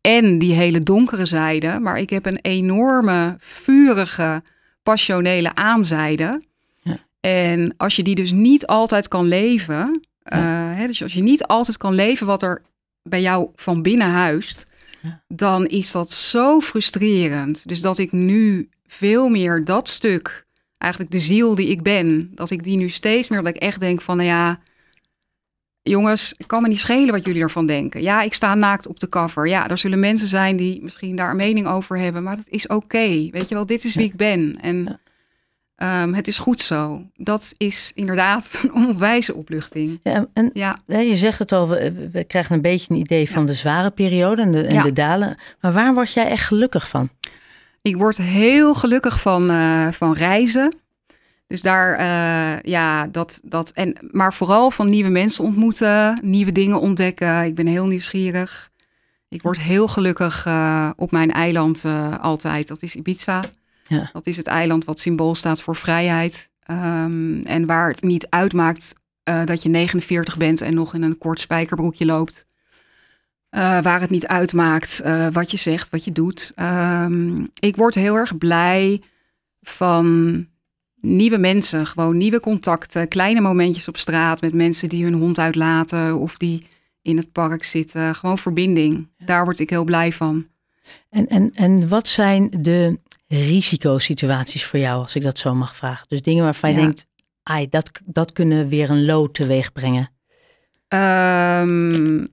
en 0.00 0.38
die 0.38 0.54
hele 0.54 0.78
donkere 0.78 1.26
zijde, 1.26 1.78
maar 1.80 1.98
ik 1.98 2.10
heb 2.10 2.26
een 2.26 2.38
enorme, 2.42 3.36
vurige, 3.38 4.42
passionele 4.82 5.54
aanzijde. 5.54 6.42
Ja. 6.82 6.96
En 7.20 7.74
als 7.76 7.96
je 7.96 8.02
die 8.02 8.14
dus 8.14 8.32
niet 8.32 8.66
altijd 8.66 9.08
kan 9.08 9.26
leven, 9.26 10.06
eh, 10.28 10.40
hè, 10.76 10.86
dus 10.86 11.02
als 11.02 11.12
je 11.12 11.22
niet 11.22 11.44
altijd 11.46 11.76
kan 11.76 11.94
leven 11.94 12.26
wat 12.26 12.42
er 12.42 12.62
bij 13.02 13.20
jou 13.20 13.48
van 13.54 13.82
binnen 13.82 14.06
huist, 14.10 14.66
Ja. 15.02 15.22
dan 15.28 15.66
is 15.66 15.92
dat 15.92 16.10
zo 16.10 16.60
frustrerend. 16.60 17.68
Dus 17.68 17.80
dat 17.80 17.98
ik 17.98 18.12
nu 18.12 18.68
veel 18.86 19.28
meer 19.28 19.64
dat 19.64 19.88
stuk, 19.88 20.46
eigenlijk 20.78 21.12
de 21.12 21.18
ziel 21.18 21.54
die 21.54 21.68
ik 21.68 21.82
ben, 21.82 22.30
dat 22.34 22.50
ik 22.50 22.64
die 22.64 22.76
nu 22.76 22.88
steeds 22.88 23.28
meer, 23.28 23.42
dat 23.42 23.54
ik 23.56 23.62
echt 23.62 23.80
denk 23.80 24.00
van, 24.00 24.16
nou 24.16 24.28
ja, 24.28 24.60
jongens, 25.82 26.34
het 26.36 26.46
kan 26.46 26.62
me 26.62 26.68
niet 26.68 26.80
schelen 26.80 27.14
wat 27.14 27.26
jullie 27.26 27.42
ervan 27.42 27.66
denken. 27.66 28.02
Ja, 28.02 28.22
ik 28.22 28.34
sta 28.34 28.54
naakt 28.54 28.86
op 28.86 29.00
de 29.00 29.08
cover. 29.08 29.48
Ja, 29.48 29.68
er 29.68 29.78
zullen 29.78 30.00
mensen 30.00 30.28
zijn 30.28 30.56
die 30.56 30.82
misschien 30.82 31.16
daar 31.16 31.30
een 31.30 31.36
mening 31.36 31.66
over 31.66 31.98
hebben, 31.98 32.22
maar 32.22 32.36
dat 32.36 32.48
is 32.48 32.66
oké. 32.66 33.28
Weet 33.30 33.48
je 33.48 33.54
wel, 33.54 33.66
dit 33.66 33.84
is 33.84 33.94
wie 33.94 34.06
ik 34.06 34.16
ben. 34.16 34.58
En 34.60 35.00
Ehm, 35.78 36.12
het 36.12 36.26
is 36.26 36.38
goed 36.38 36.60
zo. 36.60 37.02
Dat 37.16 37.54
is 37.56 37.92
inderdaad 37.94 38.50
een 38.62 38.74
onwijze 38.74 39.34
opluchting. 39.34 40.00
Ja, 40.02 40.26
en 40.32 40.50
Ja, 40.52 40.78
je 40.86 41.16
zegt 41.16 41.38
het 41.38 41.52
al, 41.52 41.68
we, 41.68 42.08
we 42.12 42.24
krijgen 42.24 42.54
een 42.54 42.62
beetje 42.62 42.94
een 42.94 43.00
idee 43.00 43.30
van 43.30 43.46
de 43.46 43.54
zware 43.54 43.90
periode 43.90 44.42
en 44.42 44.52
de, 44.52 44.62
en 44.66 44.74
Ja. 44.74 44.82
de 44.82 44.92
dalen. 44.92 45.36
Maar 45.60 45.72
waar 45.72 45.94
word 45.94 46.12
jij 46.12 46.28
echt 46.28 46.46
gelukkig 46.46 46.88
van? 46.88 47.08
Ik 47.82 47.96
word 47.96 48.16
heel 48.16 48.74
gelukkig 48.74 49.20
van, 49.20 49.50
eh, 49.50 49.88
van 49.90 50.12
reizen. 50.12 50.74
Dus 51.46 51.62
daar, 51.62 51.94
eh, 51.94 52.62
ja, 52.62 53.06
dat, 53.06 53.40
dat. 53.44 53.70
En, 53.70 53.96
maar 54.10 54.34
vooral 54.34 54.70
van 54.70 54.90
nieuwe 54.90 55.10
mensen 55.10 55.44
ontmoeten, 55.44 56.20
nieuwe 56.22 56.52
dingen 56.52 56.80
ontdekken. 56.80 57.44
Ik 57.44 57.54
ben 57.54 57.66
heel 57.66 57.86
nieuwsgierig. 57.86 58.70
Ik 59.28 59.42
word 59.42 59.58
heel 59.58 59.88
gelukkig 59.88 60.46
eh, 60.46 60.90
op 60.96 61.10
mijn 61.10 61.32
eiland 61.32 61.84
altijd. 62.20 62.68
Dat 62.68 62.82
is 62.82 62.94
Ibiza. 62.94 63.44
Ja. 63.88 64.10
Dat 64.12 64.26
is 64.26 64.36
het 64.36 64.46
eiland 64.46 64.84
wat 64.84 65.00
symbool 65.00 65.34
staat 65.34 65.60
voor 65.60 65.76
vrijheid. 65.76 66.50
Ehm, 66.62 67.40
en 67.40 67.66
waar 67.66 67.88
het 67.88 68.02
niet 68.02 68.26
uitmaakt 68.30 68.94
eh, 69.22 69.44
dat 69.44 69.62
je 69.62 69.68
49 69.68 70.36
bent 70.36 70.60
en 70.60 70.74
nog 70.74 70.94
in 70.94 71.02
een 71.02 71.18
kort 71.18 71.40
spijkerbroekje 71.40 72.06
loopt. 72.06 72.46
Eh, 73.48 73.82
waar 73.82 74.00
het 74.00 74.10
niet 74.10 74.26
uitmaakt 74.26 75.00
eh, 75.00 75.26
wat 75.32 75.50
je 75.50 75.56
zegt, 75.56 75.90
wat 75.90 76.04
je 76.04 76.12
doet. 76.12 76.52
Ehm, 76.54 77.44
ik 77.58 77.76
word 77.76 77.94
heel 77.94 78.14
erg 78.14 78.38
blij 78.38 79.02
van 79.60 80.46
nieuwe 81.00 81.38
mensen, 81.38 81.86
gewoon 81.86 82.16
nieuwe 82.16 82.40
contacten, 82.40 83.08
kleine 83.08 83.40
momentjes 83.40 83.88
op 83.88 83.96
straat 83.96 84.40
met 84.40 84.54
mensen 84.54 84.88
die 84.88 85.04
hun 85.04 85.14
hond 85.14 85.38
uitlaten 85.38 86.18
of 86.18 86.36
die 86.36 86.66
in 87.02 87.16
het 87.16 87.32
park 87.32 87.64
zitten. 87.64 88.14
Gewoon 88.14 88.38
verbinding. 88.38 89.08
Daar 89.18 89.44
word 89.44 89.58
ik 89.58 89.70
heel 89.70 89.84
blij 89.84 90.12
van. 90.12 90.46
En, 91.10 91.28
en, 91.28 91.50
en 91.54 91.88
wat 91.88 92.08
zijn 92.08 92.50
de 92.50 92.98
risicosituaties 93.28 94.64
voor 94.64 94.78
jou, 94.78 95.02
als 95.02 95.14
ik 95.14 95.22
dat 95.22 95.38
zo 95.38 95.54
mag 95.54 95.76
vragen? 95.76 96.06
Dus 96.08 96.22
dingen 96.22 96.44
waarvan 96.44 96.70
je 96.70 96.76
Ja. 96.76 96.82
denkt, 96.82 97.06
ai, 97.42 97.68
dat, 97.68 97.90
dat 98.04 98.32
kunnen 98.32 98.68
weer 98.68 98.90
een 98.90 99.04
lood 99.04 99.34
teweeg 99.34 99.72
brengen. 99.72 100.10
Ehm, 100.88 102.24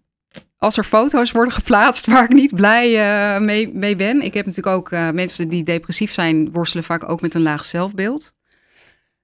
als 0.58 0.78
er 0.78 0.84
foto's 0.84 1.32
worden 1.32 1.54
geplaatst 1.54 2.06
waar 2.06 2.24
ik 2.24 2.34
niet 2.34 2.56
blij 2.56 3.00
eh, 3.36 3.42
mee, 3.42 3.74
mee 3.74 3.96
ben. 3.96 4.22
Ik 4.22 4.34
heb 4.34 4.46
natuurlijk 4.46 4.76
ook 4.76 4.92
eh, 4.92 5.10
mensen 5.10 5.50
die 5.50 5.64
depressief 5.64 6.14
zijn, 6.14 6.52
worstelen 6.52 6.84
vaak 6.84 7.10
ook 7.10 7.22
met 7.22 7.34
een 7.34 7.42
laag 7.44 7.66
zelfbeeld. 7.66 8.34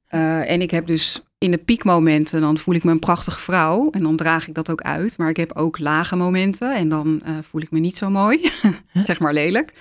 Eh, 0.08 0.50
en 0.50 0.62
ik 0.62 0.72
heb 0.72 0.86
dus 0.88 1.22
in 1.42 1.52
de 1.52 1.58
piekmomenten, 1.58 2.42
dan 2.42 2.58
voel 2.58 2.76
ik 2.76 2.84
me 2.84 2.92
een 2.92 3.00
prachtige 3.00 3.40
vrouw. 3.40 3.90
En 3.92 4.04
dan 4.04 4.16
draag 4.16 4.48
ik 4.48 4.54
dat 4.54 4.70
ook 4.70 4.82
uit. 4.82 5.18
Maar 5.18 5.30
ik 5.30 5.38
heb 5.38 5.52
ook 5.54 5.80
lage 5.80 6.16
momenten. 6.16 6.76
En 6.76 6.90
dan 6.90 7.22
eh, 7.26 7.32
voel 7.50 7.62
ik 7.62 7.72
me 7.72 7.80
niet 7.80 7.98
zo 7.98 8.10
mooi. 8.10 8.52
zeg 9.02 9.20
maar 9.20 9.34
lelijk. 9.34 9.74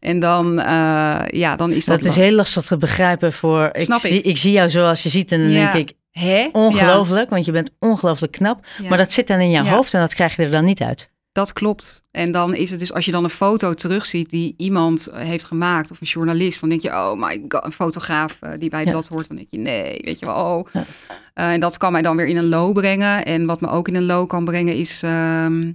En 0.00 0.18
dan, 0.18 0.60
eh, 0.60 1.20
ja, 1.26 1.56
dan 1.56 1.70
is 1.70 1.84
dat... 1.84 2.00
Dat 2.00 2.08
is 2.08 2.16
heel 2.16 2.32
lastig 2.32 2.64
te 2.64 2.76
begrijpen 2.76 3.32
voor. 3.32 3.70
Ik, 3.72 3.80
Snap 3.80 4.00
ik. 4.00 4.10
Zie, 4.10 4.22
ik 4.22 4.36
zie 4.36 4.52
jou 4.52 4.70
zoals 4.70 5.02
je 5.02 5.08
ziet 5.08 5.32
en 5.32 5.38
dan 5.40 5.50
Ja. 5.50 5.72
denk 5.72 5.88
ik, 5.90 5.96
Hè? 6.10 6.48
ongelooflijk, 6.52 7.30
want 7.30 7.44
je 7.44 7.52
bent 7.52 7.70
ongelooflijk 7.78 8.32
knap. 8.32 8.66
Ja. 8.82 8.88
Maar 8.88 8.98
dat 8.98 9.12
zit 9.12 9.26
dan 9.26 9.40
in 9.40 9.50
jouw 9.50 9.64
Ja. 9.64 9.70
hoofd 9.74 9.94
en 9.94 10.00
dat 10.00 10.14
krijg 10.14 10.36
je 10.36 10.42
er 10.42 10.50
dan 10.50 10.64
niet 10.64 10.80
uit. 10.82 11.10
Dat 11.34 11.52
klopt. 11.52 12.02
En 12.10 12.32
dan 12.32 12.54
is 12.54 12.70
het 12.70 12.78
dus, 12.78 12.92
als 12.92 13.04
je 13.04 13.12
dan 13.12 13.24
een 13.24 13.30
foto 13.30 13.74
terugziet 13.74 14.30
die 14.30 14.54
iemand 14.56 15.08
heeft 15.12 15.44
gemaakt, 15.44 15.90
of 15.90 16.00
een 16.00 16.06
journalist, 16.06 16.60
dan 16.60 16.68
denk 16.68 16.80
je, 16.82 16.88
oh 16.90 17.12
my 17.14 17.44
god, 17.48 17.64
een 17.64 17.72
fotograaf 17.72 18.38
uh, 18.42 18.50
die 18.58 18.70
bij 18.70 18.84
Ja. 18.84 18.90
blad 18.90 19.08
hoort, 19.08 19.28
dan 19.28 19.36
denk 19.36 19.48
je, 19.50 19.58
nee, 19.58 20.00
weet 20.04 20.18
je 20.18 20.26
wel, 20.26 20.34
oh. 20.56 20.66
Ja. 20.72 20.84
Eh, 21.34 21.52
en 21.52 21.60
dat 21.60 21.76
kan 21.76 21.92
mij 21.92 22.02
dan 22.02 22.16
weer 22.16 22.26
in 22.26 22.36
een 22.36 22.48
low 22.48 22.72
brengen. 22.74 23.24
En 23.24 23.46
wat 23.46 23.60
me 23.60 23.68
ook 23.68 23.88
in 23.88 23.94
een 23.94 24.04
low 24.06 24.28
kan 24.28 24.44
brengen 24.44 24.74
is, 24.76 25.02
ehm, 25.02 25.72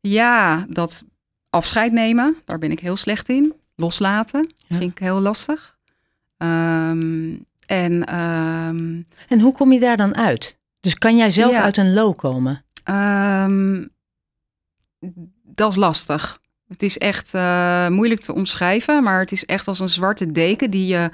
ja, 0.00 0.66
dat 0.68 1.02
afscheid 1.50 1.92
nemen, 1.92 2.36
daar 2.44 2.58
ben 2.58 2.70
ik 2.70 2.80
heel 2.80 2.96
slecht 2.96 3.28
in. 3.28 3.52
Loslaten, 3.76 4.52
Ja. 4.66 4.76
vind 4.76 4.90
ik 4.92 4.98
heel 4.98 5.20
lastig. 5.20 5.76
Ehm, 6.36 7.34
en 7.66 8.04
ehm, 8.06 9.00
En 9.28 9.40
hoe 9.40 9.52
kom 9.52 9.72
je 9.72 9.80
daar 9.80 9.96
dan 9.96 10.16
uit? 10.16 10.56
Dus 10.80 10.94
kan 10.98 11.16
jij 11.16 11.30
zelf 11.30 11.54
uit 11.54 11.76
een 11.76 11.92
low 11.94 12.16
komen? 12.16 12.64
Dat 15.54 15.70
is 15.70 15.76
lastig. 15.76 16.40
Het 16.72 16.82
is 16.82 16.98
echt 16.98 17.34
eh, 17.34 17.88
moeilijk 17.88 18.20
te 18.20 18.34
omschrijven, 18.34 19.02
maar 19.02 19.20
het 19.20 19.32
is 19.32 19.44
echt 19.44 19.68
als 19.68 19.78
een 19.78 19.88
zwarte 19.88 20.32
deken 20.32 20.70
die 20.70 20.86
je 20.86 21.10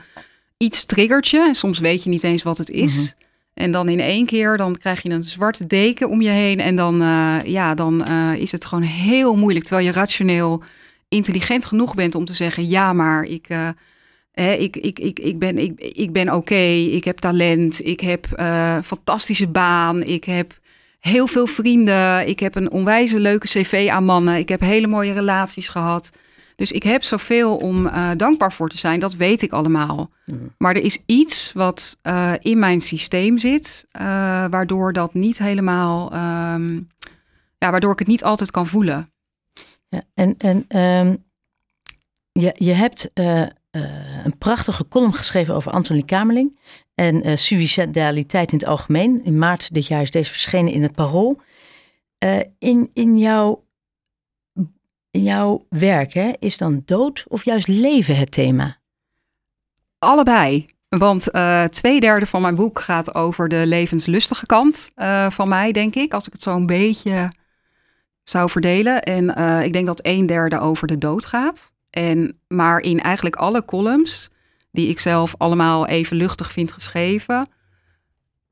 iets 0.56 0.84
triggert 0.84 1.28
je. 1.28 1.38
En 1.38 1.54
soms 1.54 1.78
weet 1.78 2.02
je 2.02 2.10
niet 2.10 2.24
eens 2.24 2.42
wat 2.42 2.58
het 2.58 2.70
is. 2.70 2.96
Mhm. 2.96 3.26
En 3.54 3.72
dan 3.72 3.88
in 3.88 4.00
één 4.00 4.26
keer, 4.26 4.56
dan 4.56 4.78
krijg 4.78 5.02
je 5.02 5.10
een 5.10 5.24
zwarte 5.24 5.66
deken 5.66 6.08
om 6.08 6.22
je 6.22 6.28
heen. 6.28 6.60
En 6.60 6.76
dan, 6.76 7.02
eh, 7.02 7.36
ja, 7.44 7.74
dan 7.74 8.04
eh, 8.04 8.32
is 8.36 8.52
het 8.52 8.64
gewoon 8.64 8.84
heel 8.84 9.36
moeilijk. 9.36 9.64
Terwijl 9.64 9.86
je 9.86 9.92
rationeel 9.92 10.62
intelligent 11.08 11.64
genoeg 11.64 11.94
bent 11.94 12.14
om 12.14 12.24
te 12.24 12.32
zeggen... 12.34 12.68
ja, 12.68 12.92
maar 12.92 13.24
ik, 13.24 13.46
hè, 14.32 14.52
ik, 14.52 14.76
ik, 14.76 14.98
ik, 14.98 15.18
ik 15.18 15.38
ben, 15.38 15.58
ik, 15.58 15.80
ik 15.80 16.12
ben 16.12 16.34
oké, 16.34 16.64
ik 16.90 17.04
heb 17.04 17.18
talent, 17.18 17.84
ik 17.84 18.00
heb 18.00 18.26
fantastische 18.84 19.48
baan... 19.48 20.02
ik 20.02 20.24
heb 20.24 20.58
heel 20.98 21.26
veel 21.26 21.46
vrienden, 21.46 22.28
ik 22.28 22.40
heb 22.40 22.54
een 22.54 22.70
onwijze 22.70 23.20
leuke 23.20 23.46
cv 23.46 23.88
aan 23.90 24.04
mannen... 24.04 24.36
ik 24.36 24.48
heb 24.48 24.60
hele 24.60 24.86
mooie 24.86 25.12
relaties 25.12 25.68
gehad... 25.68 26.10
Dus 26.58 26.72
ik 26.72 26.82
heb 26.82 27.02
zoveel 27.02 27.56
om 27.56 27.86
eh, 27.86 28.10
dankbaar 28.16 28.52
voor 28.52 28.68
te 28.68 28.78
zijn, 28.78 29.00
dat 29.00 29.14
weet 29.14 29.42
ik 29.42 29.52
allemaal. 29.52 30.10
Maar 30.56 30.74
er 30.74 30.82
is 30.82 31.02
iets 31.06 31.52
wat 31.52 31.98
eh, 32.02 32.32
in 32.40 32.58
mijn 32.58 32.80
systeem 32.80 33.38
zit, 33.38 33.86
eh, 33.90 34.04
waardoor 34.50 34.92
dat 34.92 35.14
niet 35.14 35.38
helemaal, 35.38 36.12
ehm, 36.12 36.74
ja, 37.58 37.70
waardoor 37.70 37.92
ik 37.92 37.98
het 37.98 38.08
niet 38.08 38.24
altijd 38.24 38.50
kan 38.50 38.66
voelen. 38.66 39.12
Ja, 39.88 40.02
en 40.14 40.34
en 40.38 40.64
ehm, 40.68 41.14
je, 42.32 42.54
je 42.56 42.72
hebt 42.72 43.10
een 44.24 44.38
prachtige 44.38 44.88
column 44.88 45.14
geschreven 45.14 45.54
over 45.54 45.72
Antonie 45.72 46.04
Kamerling 46.04 46.58
en 46.94 47.22
eh 47.22 47.36
suicidaliteit 47.36 48.52
in 48.52 48.58
het 48.58 48.66
algemeen. 48.66 49.24
In 49.24 49.38
maart 49.38 49.74
dit 49.74 49.86
jaar 49.86 50.02
is 50.02 50.10
deze 50.10 50.30
verschenen 50.30 50.72
in 50.72 50.82
het 50.82 50.94
Parool. 50.94 51.40
Eh, 52.18 52.38
in, 52.58 52.90
in, 52.94 53.18
jouw, 53.18 53.64
jouw 55.10 55.66
werk 55.68 56.12
hè, 56.12 56.32
is 56.38 56.56
dan 56.56 56.82
dood 56.84 57.24
of 57.28 57.44
juist 57.44 57.68
leven 57.68 58.16
het 58.16 58.30
thema? 58.30 58.76
Allebei. 59.98 60.66
Want 60.88 61.30
eh 61.30 61.64
twee 61.64 62.00
derde 62.00 62.26
van 62.26 62.42
mijn 62.42 62.54
boek 62.54 62.80
gaat 62.80 63.14
over 63.14 63.48
de 63.48 63.62
levenslustige 63.66 64.46
kant 64.46 64.90
eh, 64.94 65.30
van 65.30 65.48
mij, 65.48 65.72
denk 65.72 65.94
ik. 65.94 66.12
Als 66.12 66.26
ik 66.26 66.32
het 66.32 66.42
zo 66.42 66.54
een 66.54 66.66
beetje 66.66 67.28
zou 68.28 68.50
verdelen. 68.50 69.02
En 69.02 69.34
eh, 69.34 69.64
ik 69.64 69.72
denk 69.72 69.86
dat 69.86 70.00
een 70.02 70.26
derde 70.26 70.58
over 70.58 70.86
de 70.86 70.98
dood 70.98 71.24
gaat. 71.24 71.72
En, 71.90 72.38
maar 72.48 72.80
in 72.80 73.00
eigenlijk 73.00 73.36
alle 73.36 73.64
columns, 73.64 74.28
die 74.70 74.88
ik 74.88 75.00
zelf 75.00 75.34
allemaal 75.38 75.86
even 75.86 76.16
luchtig 76.16 76.52
vind 76.52 76.72
geschreven, 76.72 77.48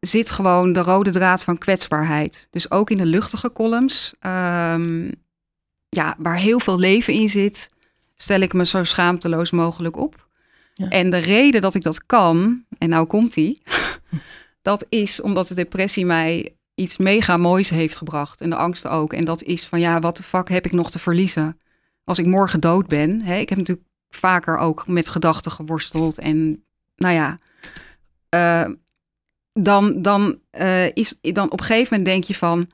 zit 0.00 0.30
gewoon 0.30 0.72
de 0.72 0.82
rode 0.82 1.10
draad 1.10 1.42
van 1.42 1.58
kwetsbaarheid. 1.58 2.48
Dus 2.50 2.70
ook 2.70 2.90
in 2.90 2.96
de 2.96 3.06
luchtige 3.06 3.52
columns, 3.52 4.14
ehm, 4.20 5.10
ja, 5.88 6.14
waar 6.18 6.36
heel 6.36 6.60
veel 6.60 6.78
leven 6.78 7.12
in 7.12 7.28
zit, 7.28 7.70
stel 8.16 8.40
ik 8.40 8.52
me 8.52 8.66
zo 8.66 8.84
schaamteloos 8.84 9.50
mogelijk 9.50 9.96
op. 9.96 10.28
Ja. 10.74 10.88
En 10.88 11.10
de 11.10 11.18
reden 11.18 11.60
dat 11.60 11.74
ik 11.74 11.82
dat 11.82 12.06
kan, 12.06 12.64
en 12.78 12.88
nou 12.88 13.06
komt 13.06 13.34
die, 13.34 13.62
dat 14.62 14.86
is 14.88 15.20
omdat 15.20 15.48
de 15.48 15.54
depressie 15.54 16.06
mij 16.06 16.56
iets 16.76 16.96
mega 16.96 17.36
moois 17.36 17.70
heeft 17.70 17.96
gebracht. 17.96 18.40
En 18.40 18.50
de 18.50 18.56
angst 18.56 18.86
ook. 18.86 19.12
En 19.12 19.24
dat 19.24 19.42
is 19.42 19.66
van 19.66 19.80
ja, 19.80 20.00
wat 20.00 20.16
de 20.16 20.22
fuck 20.22 20.48
heb 20.48 20.64
ik 20.64 20.72
nog 20.72 20.90
te 20.90 20.98
verliezen? 20.98 21.60
Als 22.06 22.18
ik 22.18 22.26
morgen 22.26 22.60
dood 22.60 22.86
ben. 22.86 23.22
Hè, 23.24 23.36
ik 23.36 23.48
heb 23.48 23.58
natuurlijk 23.58 23.86
vaker 24.10 24.56
ook 24.58 24.86
met 24.86 25.08
gedachten 25.08 25.50
geworsteld. 25.52 26.18
En 26.18 26.64
nou 26.96 27.14
ja, 27.14 27.38
eh, 28.28 28.68
dan, 29.52 30.02
dan, 30.02 30.38
eh, 30.50 30.86
is, 30.92 31.14
dan 31.20 31.50
op 31.50 31.60
een 31.60 31.66
gegeven 31.66 31.88
moment 31.96 32.04
denk 32.04 32.24
je 32.24 32.34
van... 32.34 32.70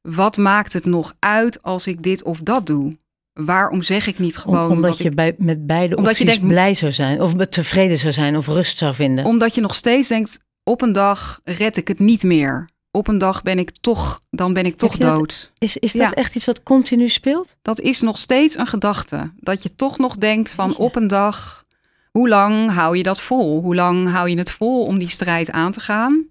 wat 0.00 0.36
maakt 0.36 0.72
het 0.72 0.84
nog 0.84 1.14
uit 1.18 1.62
als 1.62 1.86
ik 1.86 2.02
dit 2.02 2.22
of 2.22 2.38
dat 2.40 2.66
doe? 2.66 2.96
Waarom 3.32 3.82
zeg 3.82 4.06
ik 4.06 4.18
niet 4.18 4.36
Om- 4.36 4.42
gewoon... 4.42 4.70
omdat 4.70 4.90
dat 4.90 4.98
je 4.98 5.04
ik- 5.08 5.14
bij, 5.14 5.34
met 5.38 5.66
beide 5.66 5.96
Omdat 5.96 6.18
je 6.18 6.24
denkt- 6.24 6.46
blij 6.46 6.74
zou 6.74 6.92
zijn 6.92 7.20
of 7.22 7.34
tevreden 7.34 7.98
zou 7.98 8.12
zijn 8.12 8.36
of 8.36 8.46
rust 8.46 8.78
zou 8.78 8.94
vinden. 8.94 9.24
Omdat 9.24 9.54
je 9.54 9.60
nog 9.60 9.74
steeds 9.74 10.08
denkt, 10.08 10.38
op 10.64 10.82
een 10.82 10.92
dag 10.92 11.40
red 11.44 11.76
ik 11.76 11.88
het 11.88 11.98
niet 11.98 12.22
meer. 12.22 12.68
Op 12.92 13.08
een 13.08 13.18
dag 13.18 13.42
ben 13.42 13.58
ik 13.58 13.70
toch, 13.80 14.20
dan 14.30 14.52
ben 14.52 14.66
ik 14.66 14.76
toch 14.76 14.96
dat- 14.96 15.16
dood. 15.16 15.52
Is, 15.58 15.76
is 15.76 15.92
dat 15.92 16.02
Ja. 16.02 16.12
echt 16.12 16.34
iets 16.34 16.44
wat 16.44 16.62
continu 16.62 17.08
speelt? 17.08 17.56
Dat 17.62 17.80
is 17.80 18.00
nog 18.00 18.18
steeds 18.18 18.56
een 18.58 18.66
gedachte. 18.66 19.32
Dat 19.36 19.62
je 19.62 19.76
toch 19.76 19.98
nog 19.98 20.16
denkt 20.16 20.50
van 20.50 20.76
op 20.76 20.96
een 20.96 21.08
dag, 21.08 21.64
hoe 22.10 22.28
lang 22.28 22.70
hou 22.70 22.96
je 22.96 23.02
dat 23.02 23.20
vol? 23.20 23.60
Hoe 23.62 23.74
lang 23.74 24.10
hou 24.10 24.28
je 24.28 24.38
het 24.38 24.50
vol 24.50 24.82
om 24.84 24.98
die 24.98 25.08
strijd 25.08 25.50
aan 25.50 25.72
te 25.72 25.80
gaan? 25.80 26.26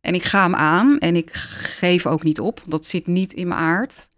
En 0.00 0.14
ik 0.14 0.22
ga 0.22 0.42
hem 0.42 0.54
aan 0.54 0.98
en 0.98 1.16
ik 1.16 1.32
geef 1.32 2.06
ook 2.06 2.22
niet 2.22 2.40
op. 2.40 2.62
Dat 2.66 2.86
zit 2.86 3.06
niet 3.06 3.32
in 3.32 3.48
mijn 3.48 3.60
aard. 3.60 4.08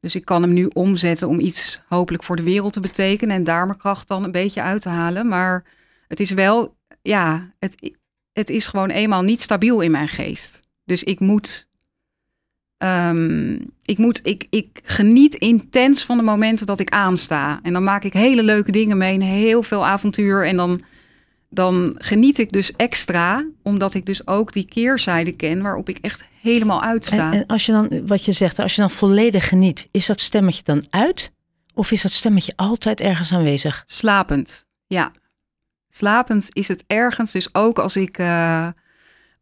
Dus 0.00 0.14
ik 0.14 0.24
kan 0.24 0.42
hem 0.42 0.52
nu 0.52 0.66
omzetten 0.72 1.28
om 1.28 1.40
iets 1.40 1.80
hopelijk 1.88 2.22
voor 2.22 2.36
de 2.36 2.42
wereld 2.42 2.72
te 2.72 2.80
betekenen 2.80 3.36
en 3.36 3.44
daar 3.44 3.66
mijn 3.66 3.78
kracht 3.78 4.08
dan 4.08 4.24
een 4.24 4.32
beetje 4.32 4.62
uit 4.62 4.82
te 4.82 4.88
halen. 4.88 5.28
Maar 5.28 5.64
het 6.08 6.20
is 6.20 6.30
wel, 6.30 6.76
ja, 7.02 7.50
het, 7.58 7.92
het 8.32 8.50
is 8.50 8.66
gewoon 8.66 8.90
eenmaal 8.90 9.22
niet 9.22 9.40
stabiel 9.40 9.80
in 9.80 9.90
mijn 9.90 10.08
geest. 10.08 10.60
Dus 10.90 11.04
ik 11.04 11.20
moet 11.20 11.68
Ehm, 12.80 13.58
ik, 13.84 13.98
moet, 13.98 14.20
ik, 14.22 14.46
ik 14.50 14.80
geniet 14.82 15.34
intens 15.34 16.04
van 16.04 16.16
de 16.16 16.22
momenten 16.22 16.66
dat 16.66 16.80
ik 16.80 16.90
aansta. 16.90 17.60
En 17.62 17.72
dan 17.72 17.84
maak 17.84 18.04
ik 18.04 18.12
hele 18.12 18.42
leuke 18.42 18.72
dingen 18.72 18.98
mee, 18.98 19.14
en 19.14 19.20
heel 19.20 19.62
veel 19.62 19.86
avontuur. 19.86 20.46
En 20.46 20.56
dan, 20.56 20.80
dan 21.48 21.94
geniet 21.98 22.38
ik 22.38 22.52
dus 22.52 22.72
extra, 22.72 23.46
omdat 23.62 23.94
ik 23.94 24.06
dus 24.06 24.26
ook 24.26 24.52
die 24.52 24.66
keerzijde 24.66 25.32
ken 25.32 25.62
waarop 25.62 25.88
ik 25.88 25.98
echt 25.98 26.28
helemaal 26.40 26.82
uitsta. 26.82 27.32
En, 27.32 27.38
en 27.38 27.46
als 27.46 27.66
je 27.66 27.72
dan, 27.72 28.06
wat 28.06 28.24
je 28.24 28.32
zegt, 28.32 28.58
als 28.58 28.74
je 28.74 28.80
dan 28.80 28.90
volledig 28.90 29.48
geniet, 29.48 29.88
is 29.90 30.06
dat 30.06 30.20
stemmetje 30.20 30.62
dan 30.64 30.84
uit? 30.90 31.32
Of 31.74 31.90
is 31.90 32.02
dat 32.02 32.12
stemmetje 32.12 32.52
altijd 32.56 33.00
ergens 33.00 33.32
aanwezig? 33.32 33.82
Slapend, 33.86 34.66
ja. 34.86 35.12
Slapend 35.90 36.48
is 36.52 36.68
het 36.68 36.84
ergens. 36.86 37.32
Dus 37.32 37.54
ook 37.54 37.78
als 37.78 37.96
ik 37.96 38.18
eh, 38.18 38.68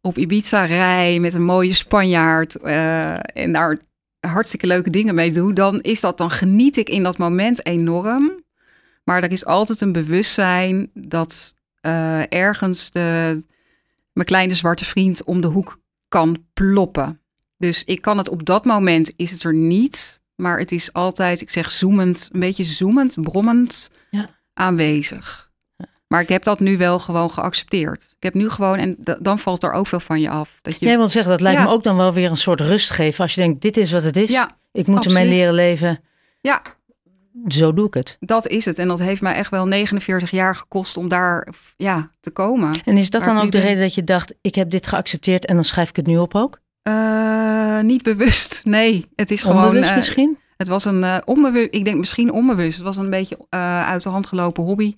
op 0.01 0.17
Ibiza 0.17 0.65
rij 0.65 1.19
met 1.19 1.33
een 1.33 1.43
mooie 1.43 1.73
Spanjaard 1.73 2.55
eh, 2.59 3.13
en 3.43 3.51
daar 3.51 3.79
hartstikke 4.19 4.67
leuke 4.67 4.89
dingen 4.89 5.15
mee 5.15 5.31
doe, 5.31 5.53
dan 5.53 5.81
is 5.81 5.99
dat, 5.99 6.17
dan 6.17 6.29
geniet 6.29 6.77
ik 6.77 6.89
in 6.89 7.03
dat 7.03 7.17
moment 7.17 7.65
enorm. 7.65 8.43
Maar 9.03 9.23
er 9.23 9.31
is 9.31 9.45
altijd 9.45 9.81
een 9.81 9.91
bewustzijn 9.91 10.89
dat 10.93 11.55
eh, 11.81 12.33
ergens 12.33 12.91
de, 12.91 13.41
mijn 14.13 14.27
kleine 14.27 14.53
zwarte 14.53 14.85
vriend 14.85 15.23
om 15.23 15.41
de 15.41 15.47
hoek 15.47 15.79
kan 16.07 16.45
ploppen. 16.53 17.21
Dus 17.57 17.83
ik 17.83 18.01
kan 18.01 18.17
het 18.17 18.29
op 18.29 18.45
dat 18.45 18.65
moment 18.65 19.13
is 19.15 19.31
het 19.31 19.43
er 19.43 19.53
niet, 19.53 20.21
maar 20.35 20.59
het 20.59 20.71
is 20.71 20.93
altijd, 20.93 21.41
ik 21.41 21.49
zeg 21.49 21.71
zoemend, 21.71 22.29
een 22.31 22.39
beetje 22.39 22.63
zoemend, 22.63 23.21
brommend 23.21 23.89
Ja. 24.09 24.29
aanwezig. 24.53 25.48
Maar 26.09 26.21
ik 26.21 26.29
heb 26.29 26.43
dat 26.43 26.59
nu 26.59 26.77
wel 26.77 26.99
gewoon 26.99 27.31
geaccepteerd. 27.31 28.03
Ik 28.03 28.23
heb 28.23 28.33
nu 28.33 28.49
gewoon, 28.49 28.77
en 28.77 28.95
dan 29.19 29.39
valt 29.39 29.63
er 29.63 29.71
ook 29.71 29.87
veel 29.87 29.99
van 29.99 30.19
je 30.21 30.29
af. 30.29 30.59
Dat 30.61 30.79
je, 30.79 30.85
Jij 30.85 30.97
wil 30.97 31.09
zeggen, 31.09 31.31
dat 31.31 31.41
lijkt 31.41 31.59
Ja. 31.59 31.65
me 31.65 31.71
ook 31.71 31.83
dan 31.83 31.95
wel 31.97 32.13
weer 32.13 32.29
een 32.29 32.37
soort 32.37 32.61
rust 32.61 32.89
geven. 32.91 33.23
Als 33.23 33.33
je 33.35 33.41
denkt, 33.41 33.61
dit 33.61 33.77
is 33.77 33.91
wat 33.91 34.03
het 34.03 34.15
is. 34.15 34.29
ja, 34.29 34.57
ik 34.71 34.87
moet 34.87 35.05
ermee 35.05 35.27
leren 35.27 35.53
leven. 35.53 35.99
ja, 36.41 36.61
Zo 37.47 37.73
doe 37.73 37.87
ik 37.87 37.93
het. 37.93 38.17
dat 38.19 38.47
is 38.47 38.65
het. 38.65 38.79
En 38.79 38.87
dat 38.87 38.99
heeft 38.99 39.21
mij 39.21 39.33
echt 39.33 39.51
wel 39.51 39.65
49 39.67 40.31
jaar 40.31 40.55
gekost 40.55 40.97
om 40.97 41.07
daar 41.07 41.47
ja, 41.77 42.09
te 42.19 42.31
komen. 42.31 42.69
En 42.85 42.97
is 42.97 43.09
dat 43.09 43.23
dan 43.23 43.37
ook 43.37 43.51
de 43.51 43.57
ben. 43.57 43.61
reden 43.61 43.81
dat 43.81 43.93
je 43.95 44.03
dacht, 44.03 44.33
ik 44.41 44.55
heb 44.55 44.69
dit 44.69 44.87
geaccepteerd 44.87 45.45
en 45.45 45.55
dan 45.55 45.63
schrijf 45.63 45.89
ik 45.89 45.95
het 45.95 46.07
nu 46.07 46.17
op 46.17 46.35
ook? 46.35 46.59
Eh, 46.81 47.79
niet 47.79 48.03
bewust, 48.03 48.61
nee. 48.65 49.05
Het 49.15 49.31
is 49.31 49.41
gewoon. 49.41 49.63
Onbewust 49.65 49.89
eh, 49.89 49.95
misschien? 49.95 50.37
Het 50.57 50.67
was 50.67 50.85
een 50.85 51.01
uh, 51.03 51.17
onbewust, 51.25 51.67
ik 51.73 51.85
denk 51.85 51.97
misschien 51.97 52.31
onbewust. 52.31 52.75
Het 52.77 52.85
was 52.85 52.97
een 52.97 53.09
beetje 53.09 53.37
uit 53.85 54.03
de 54.03 54.09
hand 54.09 54.27
gelopen 54.27 54.63
hobby. 54.63 54.95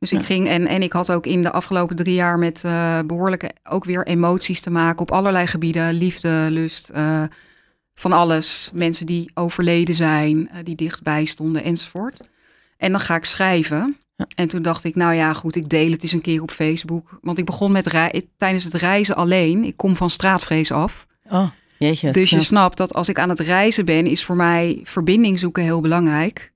Dus 0.00 0.12
ik 0.12 0.22
ging 0.22 0.48
en, 0.48 0.66
en 0.66 0.82
ik 0.82 0.92
had 0.92 1.12
ook 1.12 1.26
in 1.26 1.42
de 1.42 1.52
afgelopen 1.52 1.96
drie 1.96 2.14
jaar 2.14 2.38
met 2.38 2.62
uh, 2.66 2.98
behoorlijke 3.06 3.50
ook 3.64 3.84
weer 3.84 4.06
emoties 4.06 4.60
te 4.60 4.70
maken 4.70 5.00
op 5.00 5.10
allerlei 5.10 5.46
gebieden. 5.46 5.92
Liefde, 5.92 6.46
lust, 6.50 6.90
uh, 6.94 7.22
van 7.94 8.12
alles. 8.12 8.70
Mensen 8.74 9.06
die 9.06 9.30
overleden 9.34 9.94
zijn, 9.94 10.36
uh, 10.36 10.58
die 10.62 10.74
dichtbij 10.74 11.24
stonden 11.24 11.64
enzovoort. 11.64 12.20
En 12.76 12.90
dan 12.90 13.00
ga 13.00 13.14
ik 13.14 13.24
schrijven. 13.24 13.96
Ja. 14.16 14.26
En 14.34 14.48
toen 14.48 14.62
dacht 14.62 14.84
ik, 14.84 14.94
nou 14.94 15.14
ja, 15.14 15.32
goed, 15.32 15.56
ik 15.56 15.68
deel 15.68 15.90
het 15.90 16.02
eens 16.02 16.12
een 16.12 16.20
keer 16.20 16.42
op 16.42 16.50
Facebook. 16.50 17.18
Want 17.20 17.38
ik 17.38 17.44
begon 17.44 17.72
met 17.72 17.86
rei- 17.86 18.28
tijdens 18.36 18.64
het 18.64 18.74
reizen 18.74 19.16
alleen. 19.16 19.64
Ik 19.64 19.76
kom 19.76 19.96
van 19.96 20.10
straatvrees 20.10 20.72
af. 20.72 21.06
Oh, 21.30 21.50
Jeetje, 21.78 22.10
Dus 22.10 22.30
je 22.30 22.40
snapt 22.40 22.76
dat 22.76 22.94
als 22.94 23.08
ik 23.08 23.18
aan 23.18 23.28
het 23.28 23.40
reizen 23.40 23.84
ben, 23.84 24.06
is 24.06 24.24
voor 24.24 24.36
mij 24.36 24.80
verbinding 24.82 25.38
zoeken 25.38 25.62
heel 25.62 25.80
belangrijk. 25.80 26.49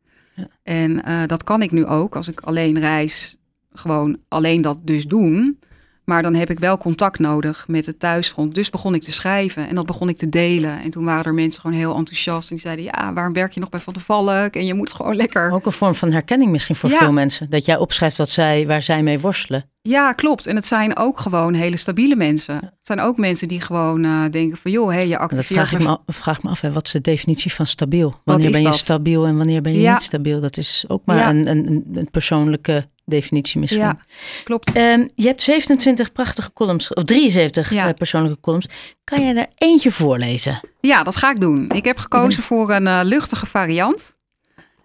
En 0.63 1.05
eh, 1.05 1.27
dat 1.27 1.45
kan 1.45 1.63
ik 1.63 1.71
nu 1.71 1.87
ook. 1.87 2.17
Als 2.17 2.29
ik 2.29 2.41
alleen 2.41 2.79
reis, 2.79 3.37
gewoon 3.73 4.19
alleen 4.29 4.63
dat 4.63 4.79
dus 4.83 5.07
doen. 5.07 5.59
Maar 6.05 6.23
dan 6.23 6.35
heb 6.35 6.51
ik 6.51 6.59
wel 6.59 6.79
contact 6.79 7.19
nodig 7.19 7.65
met 7.69 7.87
het 7.87 8.01
thuisfront. 8.01 8.55
Dus 8.55 8.71
begon 8.71 8.95
ik 8.95 9.03
te 9.03 9.13
schrijven 9.13 9.69
en 9.69 9.75
dat 9.75 9.87
begon 9.87 10.09
ik 10.09 10.17
te 10.17 10.29
delen. 10.29 10.81
En 10.83 10.91
toen 10.91 11.05
waren 11.05 11.25
er 11.25 11.35
mensen 11.35 11.61
gewoon 11.61 11.77
heel 11.77 11.97
enthousiast. 11.97 12.49
En 12.51 12.57
die 12.57 12.65
zeiden, 12.65 12.85
ja, 12.85 13.13
waarom 13.13 13.33
werk 13.33 13.53
je 13.53 13.61
nog 13.61 13.69
bij 13.69 13.81
Van 13.81 13.93
der 13.93 14.03
Valk? 14.03 14.55
En 14.55 14.67
je 14.67 14.75
moet 14.75 14.93
gewoon 14.93 15.17
lekker... 15.17 15.51
Ook 15.51 15.67
een 15.67 15.73
vorm 15.73 15.95
van 15.95 16.13
herkenning 16.13 16.51
misschien 16.51 16.77
voor 16.77 16.91
Ja. 16.91 16.99
veel 16.99 17.13
mensen. 17.13 17.51
Dat 17.51 17.65
jij 17.65 17.77
opschrijft 17.77 18.17
wat 18.17 18.31
zij, 18.31 18.67
waar 18.67 18.83
zij 18.83 19.03
mee 19.03 19.21
worstelen. 19.21 19.69
Ja, 19.83 20.13
klopt. 20.13 20.47
En 20.47 20.55
het 20.57 20.67
zijn 20.67 20.97
ook 20.97 21.19
gewoon 21.19 21.55
hele 21.55 21.77
stabiele 21.77 22.17
mensen. 22.17 22.55
Het 22.55 22.73
zijn 22.83 23.01
ook 23.01 23.17
mensen 23.17 23.49
die 23.49 23.61
gewoon 23.61 24.05
eh, 24.05 24.23
denken 24.31 24.59
van, 24.59 24.71
joh, 24.71 24.89
hé, 24.91 24.97
je 25.01 25.03
En 25.03 25.11
dat 25.11 25.21
activeert 25.21 25.47
vraag 25.69 25.73
ik 25.73 25.79
me 25.79 25.85
me, 25.85 25.99
af- 26.07 26.17
vraag 26.17 26.43
me 26.43 26.51
af, 26.51 26.61
hè, 26.61 26.73
wat 26.73 26.87
is 26.87 26.93
de 26.93 27.01
definitie 27.01 27.53
van 27.53 27.67
stabiel? 27.67 28.21
Wanneer 28.25 28.51
ben 28.51 28.63
je 28.63 28.73
stabiel 28.73 29.27
en 29.27 29.37
wanneer 29.37 29.61
ben 29.63 29.73
je 29.73 29.81
Ja. 29.81 29.93
niet 29.93 30.03
stabiel? 30.03 30.41
Dat 30.41 30.57
is 30.57 30.85
ook 30.89 31.03
maar 31.05 31.17
Ja. 31.17 31.31
een, 31.31 31.47
een- 31.49 31.85
een 31.95 32.11
persoonlijke 32.11 32.87
definitie 33.05 33.61
misschien. 33.61 33.81
Ja, 33.81 33.97
klopt. 34.45 34.73
Ehm, 34.73 35.07
je 35.15 35.27
hebt 35.27 35.43
27 35.43 36.13
prachtige 36.13 36.53
columns, 36.53 36.95
of 36.95 37.05
73 37.05 37.71
Ja. 37.71 37.89
eh, 37.89 37.95
persoonlijke 37.95 38.41
columns. 38.41 38.67
Kan 39.05 39.23
jij 39.23 39.37
er 39.37 39.49
eentje 39.57 39.91
voorlezen? 39.91 40.61
Ja, 40.81 41.03
dat 41.03 41.17
ga 41.17 41.31
ik 41.31 41.41
doen. 41.41 41.71
Ik 41.71 41.85
heb 41.85 41.99
gekozen 41.99 42.43
voor 42.43 42.71
een 42.71 42.87
eh, 42.87 43.01
luchtige 43.03 43.47
variant. 43.47 44.17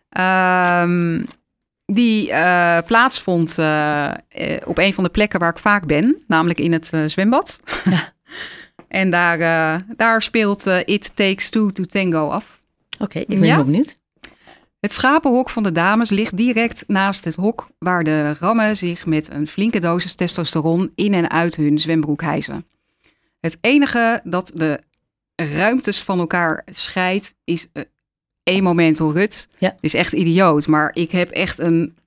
Ehm, 0.10 1.24
die 1.86 2.32
eh, 2.32 2.78
plaatsvond 2.86 3.50
op 4.66 4.78
een 4.78 4.94
van 4.94 5.04
de 5.04 5.10
plekken 5.12 5.40
waar 5.40 5.50
ik 5.52 5.58
vaak 5.58 5.86
ben, 5.86 6.24
namelijk 6.28 6.60
in 6.60 6.72
het 6.74 6.92
zwembad. 7.06 7.60
Ja. 7.90 8.14
en 8.88 9.10
daar, 9.10 9.38
daar 9.96 10.22
speelt 10.22 10.66
It 10.86 11.16
Takes 11.16 11.50
Two 11.50 11.72
to 11.72 11.84
Tango 11.84 12.30
af. 12.30 12.62
Oké, 13.00 13.20
ik 13.20 13.28
ben 13.28 13.44
Ja? 13.46 13.64
benieuwd. 13.64 13.98
Het 14.80 14.94
schapenhok 14.94 15.50
van 15.50 15.64
de 15.64 15.72
dames 15.72 16.10
ligt 16.10 16.38
direct 16.38 16.84
naast 16.88 17.26
het 17.26 17.36
hok 17.36 17.68
waar 17.78 18.04
de 18.04 18.34
rammen 18.34 18.78
zich 18.78 19.06
met 19.06 19.30
een 19.30 19.48
flinke 19.48 19.80
dosis 19.80 20.14
testosteron 20.14 20.92
in 20.96 21.14
en 21.14 21.30
uit 21.30 21.56
hun 21.56 21.80
zwembroek 21.80 22.22
hijsen. 22.22 22.66
Het 23.40 23.58
enige 23.62 24.22
dat 24.24 24.52
de 24.54 24.80
ruimtes 25.36 26.02
van 26.02 26.20
elkaar 26.20 26.64
scheidt 26.72 27.34
is 27.44 27.68
eh, 27.74 27.84
één 28.44 28.64
moment 28.64 28.98
hoor 28.98 29.14
Rut. 29.14 29.48
Ja. 29.58 29.70
Het 29.70 29.78
is 29.82 29.94
echt 29.94 30.14
idioot, 30.14 30.68
maar 30.68 30.92
ik 30.94 31.12
heb 31.12 31.30
echt 31.30 31.60
een... 31.60 31.98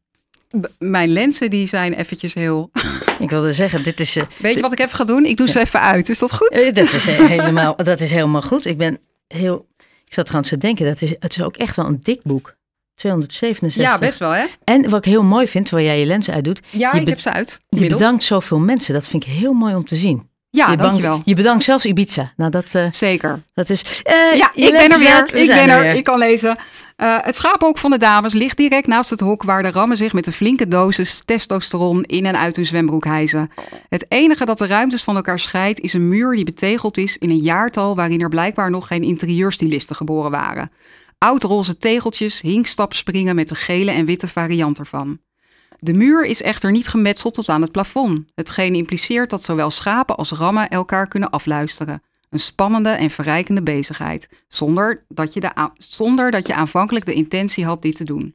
Mijn 0.79 1.09
lenzen 1.09 1.51
die 1.51 1.67
zijn 1.69 1.93
eventjes 1.93 2.35
heel... 2.35 2.71
Ik 3.19 3.31
wilde 3.31 3.53
zeggen, 3.53 3.85
dit 3.85 4.01
is, 4.01 4.17
eh, 4.17 4.25
Weet 4.39 4.55
je 4.55 4.61
wat 4.61 4.73
ik 4.73 4.79
even 4.79 4.97
ga 4.97 5.05
doen? 5.05 5.25
Ik 5.25 5.37
doe 5.37 5.49
ze 5.49 5.61
even 5.61 5.81
uit. 5.81 6.09
Is 6.09 6.19
dat 6.19 6.33
goed? 6.33 6.51
eh, 6.51 6.75
dat, 6.75 6.93
is 6.93 7.07
helemaal, 7.07 7.77
dat 7.77 8.01
is 8.01 8.11
helemaal 8.11 8.43
goed. 8.43 8.67
Ik 8.67 8.77
ben 8.77 8.99
heel... 9.27 9.67
Ik 10.05 10.15
zat 10.19 10.27
trouwens 10.27 10.53
te 10.53 10.59
denken, 10.59 10.87
dat 10.87 11.03
is, 11.03 11.11
het 11.19 11.37
is 11.37 11.43
ook 11.43 11.57
echt 11.57 11.77
wel 11.77 11.87
een 11.87 12.01
dik 12.03 12.23
boek. 12.23 12.55
267. 12.95 13.83
Ja, 13.83 13.99
best 13.99 14.19
wel 14.19 14.31
hè? 14.31 14.45
En 14.65 14.91
wat 14.91 14.99
ik 15.07 15.11
heel 15.13 15.23
mooi 15.23 15.49
vind, 15.49 15.71
waar 15.71 15.83
jij 15.83 15.99
je 16.01 16.07
lenzen 16.07 16.35
uitdoet, 16.35 16.61
Ja, 16.71 16.91
Je 16.95 17.01
ik 17.01 17.09
heb 17.09 17.21
ze 17.21 17.31
uit. 17.33 17.61
je 17.69 17.87
bedankt 17.89 18.23
zoveel 18.23 18.59
mensen. 18.59 18.95
Dat 18.95 19.07
vind 19.07 19.25
ik 19.27 19.33
heel 19.33 19.53
mooi 19.53 19.75
om 19.75 19.85
te 19.85 19.97
zien. 19.97 20.31
Ja, 20.51 20.71
je, 20.71 20.77
dankjewel. 20.77 21.01
bedankt, 21.01 21.29
je 21.29 21.35
bedankt 21.35 21.65
zelfs 21.65 21.85
Ibiza. 21.85 22.33
Nou, 22.37 22.51
dat, 22.51 22.75
eh, 22.75 22.87
Zeker. 22.91 23.43
dat 23.55 23.71
is... 23.71 24.01
eh, 24.03 24.15
Ja, 24.37 24.51
ik 24.55 24.71
ben 24.73 24.91
er 24.91 24.99
weer. 24.99 25.29
we 25.33 25.41
Ik 25.41 25.47
ben 25.49 25.69
er. 25.69 25.81
weer. 25.81 25.95
Ik 25.95 26.05
kan 26.05 26.19
lezen. 26.19 26.57
Eh, 26.97 27.17
het 27.21 27.35
schapenhok 27.37 27.79
van 27.79 27.91
de 27.91 27.97
dames 27.97 28.33
ligt 28.33 28.57
direct 28.57 28.87
naast 28.87 29.11
het 29.11 29.21
hok 29.21 29.43
waar 29.43 29.63
de 29.63 29.71
rammen 29.71 29.97
zich 29.97 30.13
met 30.13 30.27
een 30.27 30.33
flinke 30.33 30.69
dosis 30.69 31.23
testosteron 31.25 32.03
in 32.03 32.27
en 32.27 32.39
uit 32.39 32.57
hun 32.57 32.67
zwembroek 32.67 33.05
hijzen. 33.05 33.51
Het 33.89 34.05
enige 34.09 34.45
dat 34.45 34.59
de 34.59 34.67
ruimtes 34.67 35.03
van 35.03 35.17
elkaar 35.17 35.39
scheidt 35.39 35.81
is 35.81 35.93
een 35.93 36.09
muur 36.09 36.35
die 36.37 36.45
betegeld 36.45 36.97
is 36.99 37.19
in 37.19 37.31
een 37.31 37.37
jaartal 37.43 37.97
waarin 37.97 38.21
er 38.21 38.29
blijkbaar 38.29 38.71
nog 38.71 38.87
geen 38.87 39.03
interieurstylisten 39.03 39.97
geboren 39.97 40.31
waren. 40.31 40.71
Oudroze 41.23 41.79
tegeltjes, 41.79 42.41
hinkstapspringen 42.41 43.35
met 43.35 43.49
de 43.49 43.55
gele 43.55 43.91
en 43.91 44.05
witte 44.05 44.29
variant 44.29 44.79
ervan. 44.79 45.19
De 45.79 45.93
muur 45.93 46.25
is 46.25 46.43
echter 46.43 46.71
niet 46.71 46.89
gemetseld 46.89 47.35
tot 47.35 47.49
aan 47.49 47.63
het 47.63 47.73
plafond, 47.73 48.25
hetgeen 48.35 48.75
impliceert 48.75 49.31
dat 49.31 49.43
zowel 49.43 49.71
schapen 49.71 50.17
als 50.17 50.31
rammen 50.31 50.69
elkaar 50.69 51.09
kunnen 51.09 51.31
afluisteren. 51.31 52.03
Een 52.31 52.41
spannende 52.41 52.89
en 52.89 53.11
verrijkende 53.11 53.63
bezigheid, 53.63 54.29
zonder 54.49 55.05
dat, 55.09 55.33
je 55.33 55.41
de 55.41 55.71
zonder 55.79 56.31
dat 56.31 56.47
je 56.47 56.55
aanvankelijk 56.55 57.05
de 57.05 57.15
intentie 57.15 57.65
had 57.65 57.83
dit 57.83 57.97
te 57.97 58.05
doen. 58.05 58.35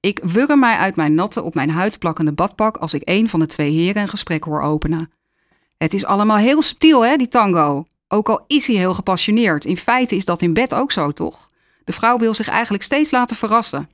Ik 0.00 0.20
wurm 0.22 0.58
mij 0.58 0.76
uit 0.76 0.96
mijn 0.96 1.14
natte, 1.14 1.42
op 1.42 1.54
mijn 1.54 1.70
huid 1.70 1.98
plakkende 1.98 2.32
badpak 2.32 2.76
als 2.76 2.94
ik 2.94 3.02
een 3.04 3.28
van 3.28 3.40
de 3.40 3.46
twee 3.46 3.70
heren 3.70 4.02
een 4.02 4.08
gesprek 4.08 4.44
hoor 4.44 4.60
openen. 4.60 5.10
Het 5.76 5.94
is 5.94 6.04
allemaal 6.04 6.36
heel 6.36 6.62
subtiel, 6.62 7.04
hè, 7.04 7.16
die 7.16 7.28
tango. 7.28 7.86
Ook 8.08 8.28
al 8.28 8.44
is 8.46 8.66
hij 8.66 8.76
heel 8.76 8.94
gepassioneerd. 8.94 9.64
In 9.64 9.76
feite 9.76 10.16
is 10.16 10.24
dat 10.24 10.42
in 10.42 10.52
bed 10.52 10.74
ook 10.74 10.92
zo, 10.92 11.10
toch? 11.10 11.50
De 11.84 11.92
vrouw 11.92 12.18
wil 12.18 12.34
zich 12.34 12.48
eigenlijk 12.48 12.84
steeds 12.84 13.10
laten 13.10 13.36
verrassen. 13.36 13.90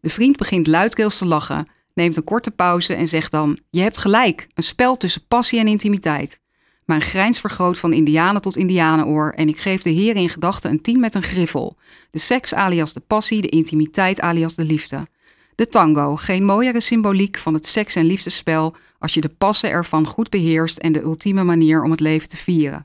De 0.00 0.08
vriend 0.08 0.36
begint 0.36 0.66
luidkeels 0.66 1.18
te 1.18 1.26
lachen, 1.26 1.68
neemt 1.94 2.16
een 2.16 2.24
korte 2.24 2.50
pauze 2.50 2.94
en 2.94 3.08
zegt 3.08 3.30
dan: 3.30 3.58
Je 3.70 3.80
hebt 3.80 3.98
gelijk, 3.98 4.46
een 4.54 4.62
spel 4.62 4.96
tussen 4.96 5.26
passie 5.28 5.58
en 5.58 5.68
intimiteit. 5.68 6.40
Mijn 6.84 7.00
grijns 7.00 7.40
vergroot 7.40 7.78
van 7.78 7.92
indianen 7.92 8.42
tot 8.42 8.56
indianenoor 8.56 9.30
en 9.30 9.48
ik 9.48 9.58
geef 9.58 9.82
de 9.82 9.90
heren 9.90 10.22
in 10.22 10.28
gedachten 10.28 10.70
een 10.70 10.82
tien 10.82 11.00
met 11.00 11.14
een 11.14 11.22
griffel. 11.22 11.76
De 12.10 12.18
seks 12.18 12.54
alias 12.54 12.92
de 12.92 13.00
passie, 13.00 13.42
de 13.42 13.48
intimiteit 13.48 14.20
alias 14.20 14.54
de 14.54 14.64
liefde. 14.64 15.06
De 15.54 15.68
tango, 15.68 16.16
geen 16.16 16.44
mooiere 16.44 16.80
symboliek 16.80 17.38
van 17.38 17.54
het 17.54 17.66
seks- 17.66 17.94
en 17.94 18.04
liefdespel 18.04 18.74
als 18.98 19.14
je 19.14 19.20
de 19.20 19.28
passen 19.28 19.70
ervan 19.70 20.06
goed 20.06 20.30
beheerst 20.30 20.78
en 20.78 20.92
de 20.92 21.02
ultieme 21.02 21.44
manier 21.44 21.82
om 21.82 21.90
het 21.90 22.00
leven 22.00 22.28
te 22.28 22.36
vieren. 22.36 22.84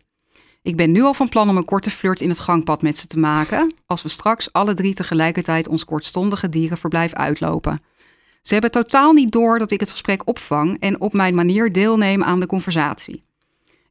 Ik 0.65 0.75
ben 0.75 0.91
nu 0.91 1.01
al 1.01 1.13
van 1.13 1.29
plan 1.29 1.49
om 1.49 1.57
een 1.57 1.65
korte 1.65 1.89
flirt 1.89 2.21
in 2.21 2.29
het 2.29 2.39
gangpad 2.39 2.81
met 2.81 2.97
ze 2.97 3.07
te 3.07 3.19
maken, 3.19 3.73
als 3.85 4.01
we 4.01 4.09
straks 4.09 4.53
alle 4.53 4.73
drie 4.73 4.93
tegelijkertijd 4.93 5.67
ons 5.67 5.85
kortstondige 5.85 6.49
dierenverblijf 6.49 7.13
uitlopen. 7.13 7.81
Ze 8.41 8.53
hebben 8.53 8.71
totaal 8.71 9.13
niet 9.13 9.31
door 9.31 9.59
dat 9.59 9.71
ik 9.71 9.79
het 9.79 9.91
gesprek 9.91 10.21
opvang 10.27 10.79
en 10.79 11.01
op 11.01 11.13
mijn 11.13 11.35
manier 11.35 11.71
deelneem 11.71 12.23
aan 12.23 12.39
de 12.39 12.45
conversatie. 12.45 13.23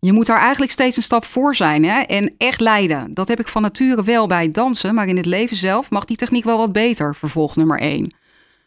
Je 0.00 0.12
moet 0.12 0.26
daar 0.26 0.38
eigenlijk 0.38 0.72
steeds 0.72 0.96
een 0.96 1.02
stap 1.02 1.24
voor 1.24 1.54
zijn 1.54 1.84
hè? 1.84 2.00
en 2.00 2.34
echt 2.38 2.60
leiden. 2.60 3.14
Dat 3.14 3.28
heb 3.28 3.40
ik 3.40 3.48
van 3.48 3.62
nature 3.62 4.04
wel 4.04 4.26
bij 4.26 4.50
dansen, 4.50 4.94
maar 4.94 5.06
in 5.06 5.16
het 5.16 5.26
leven 5.26 5.56
zelf 5.56 5.90
mag 5.90 6.04
die 6.04 6.16
techniek 6.16 6.44
wel 6.44 6.58
wat 6.58 6.72
beter, 6.72 7.14
vervolg 7.14 7.56
nummer 7.56 7.78
1. 7.78 8.14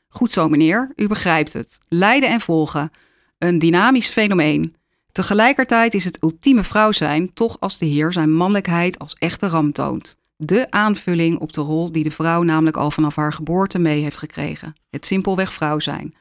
Goed 0.08 0.32
zo, 0.32 0.50
meneer, 0.50 0.92
u 0.96 1.08
begrijpt 1.08 1.54
het. 1.54 1.80
Leiden 1.90 2.30
en 2.30 2.40
volgen. 2.40 2.92
Een 3.38 3.60
dynamisch 3.60 4.10
fenomeen. 4.10 4.77
Tegelijkertijd 5.18 5.94
is 5.94 6.04
het 6.04 6.24
ultieme 6.24 6.64
vrouw 6.64 6.92
zijn 6.92 7.34
toch 7.34 7.60
als 7.60 7.78
de 7.78 7.86
heer 7.86 8.12
zijn 8.14 8.34
mannelijkheid 8.34 9.00
als 9.00 9.16
echte 9.20 9.48
ram 9.48 9.72
toont. 9.72 10.16
De 10.36 10.72
aanvulling 10.72 11.40
op 11.40 11.54
de 11.54 11.62
rol 11.62 11.92
die 11.92 12.04
de 12.04 12.12
vrouw 12.12 12.44
namelijk 12.44 12.78
al 12.78 12.92
vanaf 12.92 13.16
haar 13.16 13.34
geboorte 13.34 13.80
mee 13.80 14.02
heeft 14.02 14.18
gekregen. 14.18 14.76
Het 14.90 15.06
simpelweg 15.06 15.54
vrouw 15.54 15.80
zijn. 15.80 16.16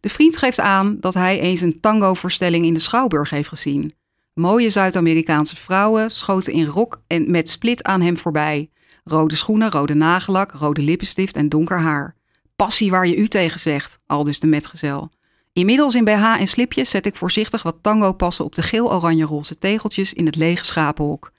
De 0.00 0.08
vriend 0.08 0.36
geeft 0.36 0.60
aan 0.60 0.96
dat 1.00 1.14
hij 1.14 1.40
eens 1.40 1.60
een 1.60 1.80
tango-voorstelling 1.80 2.64
in 2.64 2.74
de 2.74 2.80
Schouwburg 2.80 3.30
heeft 3.30 3.48
gezien. 3.48 3.92
Mooie 4.34 4.70
Zuid-Amerikaanse 4.70 5.56
vrouwen 5.56 6.10
schoten 6.10 6.52
in 6.52 6.66
rok 6.66 7.02
en 7.06 7.30
met 7.30 7.48
split 7.48 7.82
aan 7.82 8.00
hem 8.00 8.16
voorbij. 8.16 8.70
Rode 9.04 9.36
schoenen, 9.36 9.70
rode 9.70 9.94
nagellak, 9.94 10.52
rode 10.52 10.82
lippenstift 10.82 11.36
en 11.36 11.48
donker 11.48 11.80
haar. 11.80 12.16
Passie 12.56 12.90
waar 12.90 13.06
je 13.06 13.16
u 13.16 13.28
tegen 13.28 13.60
zegt, 13.60 13.98
aldus 14.06 14.40
de 14.40 14.46
metgezel. 14.46 15.10
Inmiddels 15.56 15.94
in 15.94 16.04
BH 16.04 16.24
en 16.38 16.46
slipjes 16.48 16.90
zet 16.90 17.06
ik 17.06 17.16
voorzichtig 17.16 17.62
wat 17.62 17.76
tango 17.80 18.12
passen 18.12 18.44
op 18.44 18.54
de 18.54 18.62
geel-oranje-roze 18.62 19.58
tegeltjes 19.58 20.12
in 20.12 20.26
het 20.26 20.36
lege 20.36 20.64
schapenhok. 20.64 21.32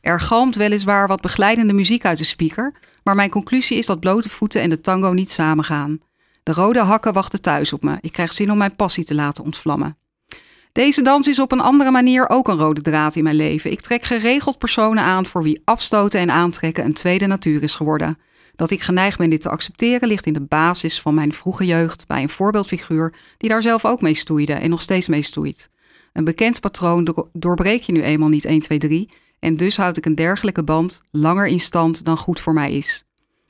Er 0.00 0.20
galmt 0.20 0.56
weliswaar 0.56 1.08
wat 1.08 1.20
begeleidende 1.20 1.72
muziek 1.72 2.04
uit 2.04 2.18
de 2.18 2.24
speaker, 2.24 2.74
maar 3.02 3.14
mijn 3.14 3.30
conclusie 3.30 3.78
is 3.78 3.86
dat 3.86 4.00
blote 4.00 4.28
voeten 4.28 4.60
en 4.60 4.70
de 4.70 4.80
tango 4.80 5.12
niet 5.12 5.30
samengaan. 5.30 6.00
De 6.42 6.52
rode 6.52 6.78
hakken 6.78 7.12
wachten 7.12 7.42
thuis 7.42 7.72
op 7.72 7.82
me. 7.82 7.96
Ik 8.00 8.12
krijg 8.12 8.32
zin 8.32 8.50
om 8.50 8.58
mijn 8.58 8.76
passie 8.76 9.04
te 9.04 9.14
laten 9.14 9.44
ontvlammen. 9.44 9.96
Deze 10.72 11.02
dans 11.02 11.28
is 11.28 11.38
op 11.38 11.52
een 11.52 11.60
andere 11.60 11.90
manier 11.90 12.28
ook 12.28 12.48
een 12.48 12.58
rode 12.58 12.82
draad 12.82 13.16
in 13.16 13.24
mijn 13.24 13.36
leven. 13.36 13.70
Ik 13.70 13.80
trek 13.80 14.04
geregeld 14.04 14.58
personen 14.58 15.02
aan 15.02 15.26
voor 15.26 15.42
wie 15.42 15.60
afstoten 15.64 16.20
en 16.20 16.30
aantrekken 16.30 16.84
een 16.84 16.92
tweede 16.92 17.26
natuur 17.26 17.62
is 17.62 17.74
geworden. 17.74 18.18
Dat 18.58 18.70
ik 18.70 18.82
geneigd 18.82 19.18
ben 19.18 19.30
dit 19.30 19.40
te 19.40 19.48
accepteren 19.48 20.08
ligt 20.08 20.26
in 20.26 20.32
de 20.32 20.40
basis 20.40 21.00
van 21.00 21.14
mijn 21.14 21.32
vroege 21.32 21.66
jeugd 21.66 22.06
bij 22.06 22.22
een 22.22 22.28
voorbeeldfiguur 22.28 23.14
die 23.36 23.48
daar 23.48 23.62
zelf 23.62 23.84
ook 23.84 24.00
mee 24.00 24.14
stoeide 24.14 24.52
en 24.52 24.70
nog 24.70 24.82
steeds 24.82 25.08
mee 25.08 25.22
stoeit. 25.22 25.70
Een 26.12 26.24
bekend 26.24 26.60
patroon 26.60 27.04
door- 27.04 27.28
doorbreek 27.32 27.82
je 27.82 27.92
nu 27.92 28.02
eenmaal 28.02 28.28
niet 28.28 28.44
1, 28.44 28.60
2, 28.60 28.78
3 28.78 29.08
en 29.38 29.56
dus 29.56 29.76
houd 29.76 29.96
ik 29.96 30.06
een 30.06 30.14
dergelijke 30.14 30.62
band 30.62 31.02
langer 31.10 31.46
in 31.46 31.60
stand 31.60 32.04
dan 32.04 32.16
goed 32.16 32.40
voor 32.40 32.52
mij 32.52 32.72
is. 32.72 33.04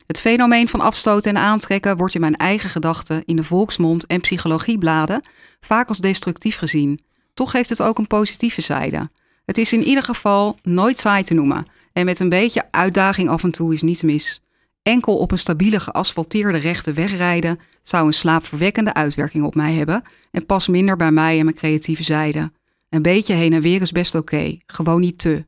Het 0.07 0.21
fenomeen 0.21 0.69
van 0.69 0.81
afstoten 0.81 1.37
en 1.37 1.43
aantrekken 1.43 1.97
wordt 1.97 2.15
in 2.15 2.21
mijn 2.21 2.37
eigen 2.37 2.71
gedachten, 2.71 3.23
in 3.25 3.37
de 3.37 3.45
volksmond 3.45 4.07
en 4.07 4.21
psychologiebladen 4.21 5.23
vaak 5.61 5.89
als 5.89 5.99
destructief 5.99 6.57
gezien. 6.57 7.01
Toch 7.35 7.53
heeft 7.53 7.69
het 7.69 7.83
ook 7.83 7.99
een 7.99 8.07
positieve 8.07 8.61
zijde. 8.61 9.11
Het 9.45 9.59
is 9.59 9.73
in 9.73 9.83
ieder 9.83 10.03
geval 10.03 10.57
nooit 10.63 10.99
saai 10.99 11.25
te 11.25 11.35
noemen 11.35 11.67
en 11.93 12.05
met 12.05 12.21
een 12.21 12.29
beetje 12.29 12.69
uitdaging 12.71 13.29
af 13.29 13.43
en 13.43 13.53
toe 13.53 13.75
is 13.75 13.83
niets 13.83 14.03
mis. 14.03 14.43
Enkel 14.89 15.19
op 15.19 15.31
een 15.31 15.39
stabiele 15.39 15.81
geasfalteerde 15.81 16.59
rechte 16.59 16.93
weg 16.93 17.17
rijden 17.17 17.59
zou 17.83 18.07
een 18.07 18.13
slaapverwekkende 18.13 18.95
uitwerking 18.95 19.45
op 19.45 19.55
mij 19.55 19.75
hebben 19.75 20.03
en 20.31 20.47
past 20.47 20.69
minder 20.69 20.97
bij 20.97 21.13
mij 21.13 21.39
en 21.39 21.45
mijn 21.45 21.57
creatieve 21.57 22.03
zijde. 22.03 22.53
Een 22.89 23.03
beetje 23.03 23.35
heen 23.35 23.53
en 23.53 23.61
weer 23.61 23.81
is 23.81 23.93
best 23.93 24.15
oké, 24.15 24.59
gewoon 24.67 25.01
niet 25.01 25.19
te. 25.19 25.47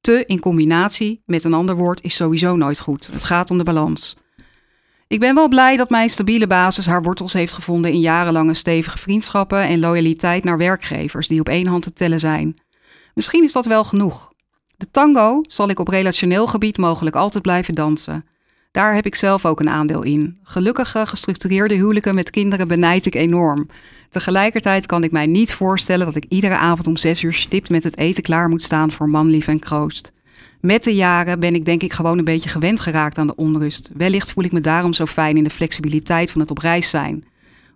Te 0.00 0.24
in 0.26 0.40
combinatie 0.40 1.22
met 1.26 1.44
een 1.44 1.54
ander 1.54 1.76
woord 1.76 2.02
is 2.02 2.14
sowieso 2.14 2.56
nooit 2.56 2.80
goed. 2.80 3.06
Het 3.12 3.24
gaat 3.24 3.50
om 3.50 3.58
de 3.58 3.64
balans. 3.64 4.16
Ik 5.06 5.20
ben 5.20 5.34
wel 5.34 5.48
blij 5.48 5.76
dat 5.76 5.90
mijn 5.90 6.10
stabiele 6.10 6.46
basis 6.46 6.86
haar 6.86 7.02
wortels 7.02 7.32
heeft 7.32 7.52
gevonden 7.52 7.92
in 7.92 8.00
jarenlange 8.00 8.54
stevige 8.54 8.98
vriendschappen 8.98 9.62
en 9.62 9.80
loyaliteit 9.80 10.44
naar 10.44 10.58
werkgevers 10.58 11.28
die 11.28 11.40
op 11.40 11.48
één 11.48 11.66
hand 11.66 11.82
te 11.82 11.92
tellen 11.92 12.20
zijn. 12.20 12.60
Misschien 13.14 13.44
is 13.44 13.52
dat 13.52 13.66
wel 13.66 13.84
genoeg. 13.84 14.32
De 14.76 14.90
tango 14.90 15.40
zal 15.42 15.68
ik 15.68 15.78
op 15.78 15.88
relationeel 15.88 16.46
gebied 16.46 16.78
mogelijk 16.78 17.16
altijd 17.16 17.42
blijven 17.42 17.74
dansen. 17.74 18.24
Daar 18.70 18.94
heb 18.94 19.06
ik 19.06 19.14
zelf 19.14 19.46
ook 19.46 19.60
een 19.60 19.68
aandeel 19.68 20.02
in. 20.02 20.38
Gelukkige, 20.42 21.06
gestructureerde 21.06 21.74
huwelijken 21.74 22.14
met 22.14 22.30
kinderen 22.30 22.68
benijd 22.68 23.06
ik 23.06 23.14
enorm. 23.14 23.68
Tegelijkertijd 24.10 24.86
kan 24.86 25.04
ik 25.04 25.12
mij 25.12 25.26
niet 25.26 25.52
voorstellen 25.52 26.06
dat 26.06 26.16
ik 26.16 26.24
iedere 26.28 26.56
avond 26.56 26.86
om 26.86 26.96
zes 26.96 27.22
uur 27.22 27.34
stipt 27.34 27.70
met 27.70 27.84
het 27.84 27.96
eten 27.96 28.22
klaar 28.22 28.48
moet 28.48 28.62
staan 28.62 28.90
voor 28.90 29.08
man, 29.08 29.30
lief 29.30 29.46
en 29.46 29.58
kroost. 29.58 30.12
Met 30.60 30.84
de 30.84 30.94
jaren 30.94 31.40
ben 31.40 31.54
ik 31.54 31.64
denk 31.64 31.82
ik 31.82 31.92
gewoon 31.92 32.18
een 32.18 32.24
beetje 32.24 32.48
gewend 32.48 32.80
geraakt 32.80 33.18
aan 33.18 33.26
de 33.26 33.36
onrust. 33.36 33.90
Wellicht 33.94 34.32
voel 34.32 34.44
ik 34.44 34.52
me 34.52 34.60
daarom 34.60 34.92
zo 34.92 35.06
fijn 35.06 35.36
in 35.36 35.44
de 35.44 35.50
flexibiliteit 35.50 36.30
van 36.30 36.40
het 36.40 36.50
op 36.50 36.58
reis 36.58 36.88
zijn. 36.88 37.24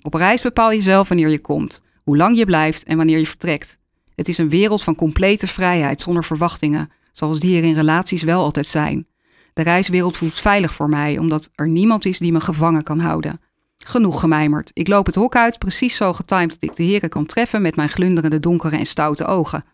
Op 0.03 0.15
reis 0.15 0.43
bepaal 0.43 0.73
je 0.73 0.81
zelf 0.81 1.09
wanneer 1.09 1.29
je 1.29 1.41
komt, 1.41 1.83
hoe 2.03 2.17
lang 2.17 2.37
je 2.37 2.45
blijft 2.45 2.85
en 2.85 2.97
wanneer 2.97 3.19
je 3.19 3.27
vertrekt. 3.27 3.79
Het 4.15 4.29
is 4.29 4.39
een 4.39 4.49
wereld 4.49 4.83
van 4.83 4.95
complete 4.95 5.47
vrijheid 5.47 6.01
zonder 6.01 6.25
verwachtingen, 6.25 6.91
zoals 7.13 7.41
die 7.41 7.59
er 7.59 7.65
in 7.65 7.75
relaties 7.75 8.23
wel 8.23 8.43
altijd 8.43 8.67
zijn. 8.67 9.07
De 9.55 9.63
reiswereld 9.63 10.17
voelt 10.17 10.41
veilig 10.41 10.75
voor 10.75 10.89
mij, 10.89 11.19
omdat 11.19 11.51
er 11.55 11.69
niemand 11.69 12.05
is 12.05 12.19
die 12.19 12.33
me 12.33 12.41
gevangen 12.41 12.83
kan 12.83 12.99
houden. 12.99 13.41
Genoeg 13.87 14.21
gemijmerd. 14.21 14.71
Ik 14.73 14.89
loop 14.89 15.07
het 15.07 15.15
hok 15.15 15.37
uit, 15.37 15.59
precies 15.59 15.97
zo 15.97 16.13
getimed 16.13 16.51
dat 16.51 16.63
ik 16.63 16.77
de 16.77 16.83
heren 16.83 17.09
kan 17.09 17.27
treffen 17.27 17.63
met 17.63 17.77
mijn 17.77 17.89
glunderende 17.89 18.39
donkere 18.39 18.77
en 18.77 18.87
stoute 18.87 19.25
ogen. 19.25 19.65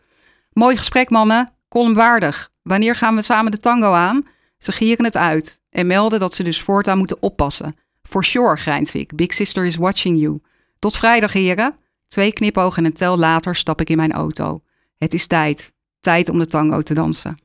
Mooi 0.52 0.76
gesprek, 0.76 1.10
mannen. 1.10 1.52
Columnwaardig. 1.68 2.50
Wanneer 2.62 2.96
gaan 2.96 3.14
we 3.14 3.22
samen 3.22 3.50
de 3.50 3.58
tango 3.58 3.92
aan? 3.92 4.26
Ze 4.58 4.72
gieren 4.72 5.04
het 5.04 5.16
uit 5.16 5.60
en 5.70 5.86
melden 5.86 6.20
dat 6.20 6.34
ze 6.34 6.42
dus 6.42 6.62
voortaan 6.62 6.98
moeten 6.98 7.22
oppassen. 7.22 7.76
For 8.02 8.24
sure, 8.24 8.56
grijns 8.56 8.94
ik. 8.94 9.16
Big 9.16 9.34
sister 9.34 9.64
is 9.64 9.76
watching 9.76 10.18
you. 10.20 10.40
Tot 10.78 10.96
vrijdag, 10.96 11.32
heren. 11.32 11.76
Twee 12.08 12.32
knipogen 12.32 12.78
en 12.78 12.84
een 12.84 12.96
tel 12.96 13.18
later 13.18 13.54
stap 13.54 13.80
ik 13.80 13.90
in 13.90 13.96
mijn 13.96 14.12
auto. 14.12 14.62
Het 14.98 15.14
is 15.14 15.26
tijd. 15.26 15.72
Tijd 16.00 16.28
om 16.28 16.38
de 16.38 16.46
tango 16.46 16.82
te 16.82 16.94
dansen. 16.94 17.38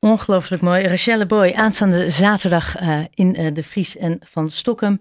Ongelooflijk 0.00 0.62
mooi. 0.62 0.86
Rachelle 0.86 1.26
Boy, 1.26 1.52
aanstaande 1.52 2.10
zaterdag 2.10 2.80
uh, 2.80 3.00
in 3.14 3.40
uh, 3.40 3.54
de 3.54 3.62
Vries 3.62 3.96
en 3.96 4.18
van 4.22 4.50
Stockholm. 4.50 5.00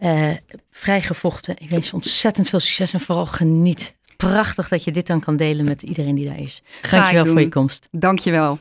Uh, 0.00 0.30
vrijgevochten. 0.70 1.56
Ik 1.58 1.70
wens 1.70 1.86
je 1.86 1.92
ontzettend 1.92 2.48
veel 2.48 2.58
succes 2.58 2.92
en 2.92 3.00
vooral 3.00 3.26
geniet. 3.26 3.94
Prachtig 4.16 4.68
dat 4.68 4.84
je 4.84 4.92
dit 4.92 5.06
dan 5.06 5.20
kan 5.20 5.36
delen 5.36 5.64
met 5.64 5.82
iedereen 5.82 6.14
die 6.14 6.26
daar 6.26 6.38
is. 6.38 6.62
Dankjewel 6.90 7.26
voor 7.26 7.40
je 7.40 7.48
komst. 7.48 7.88
Dankjewel. 7.90 8.58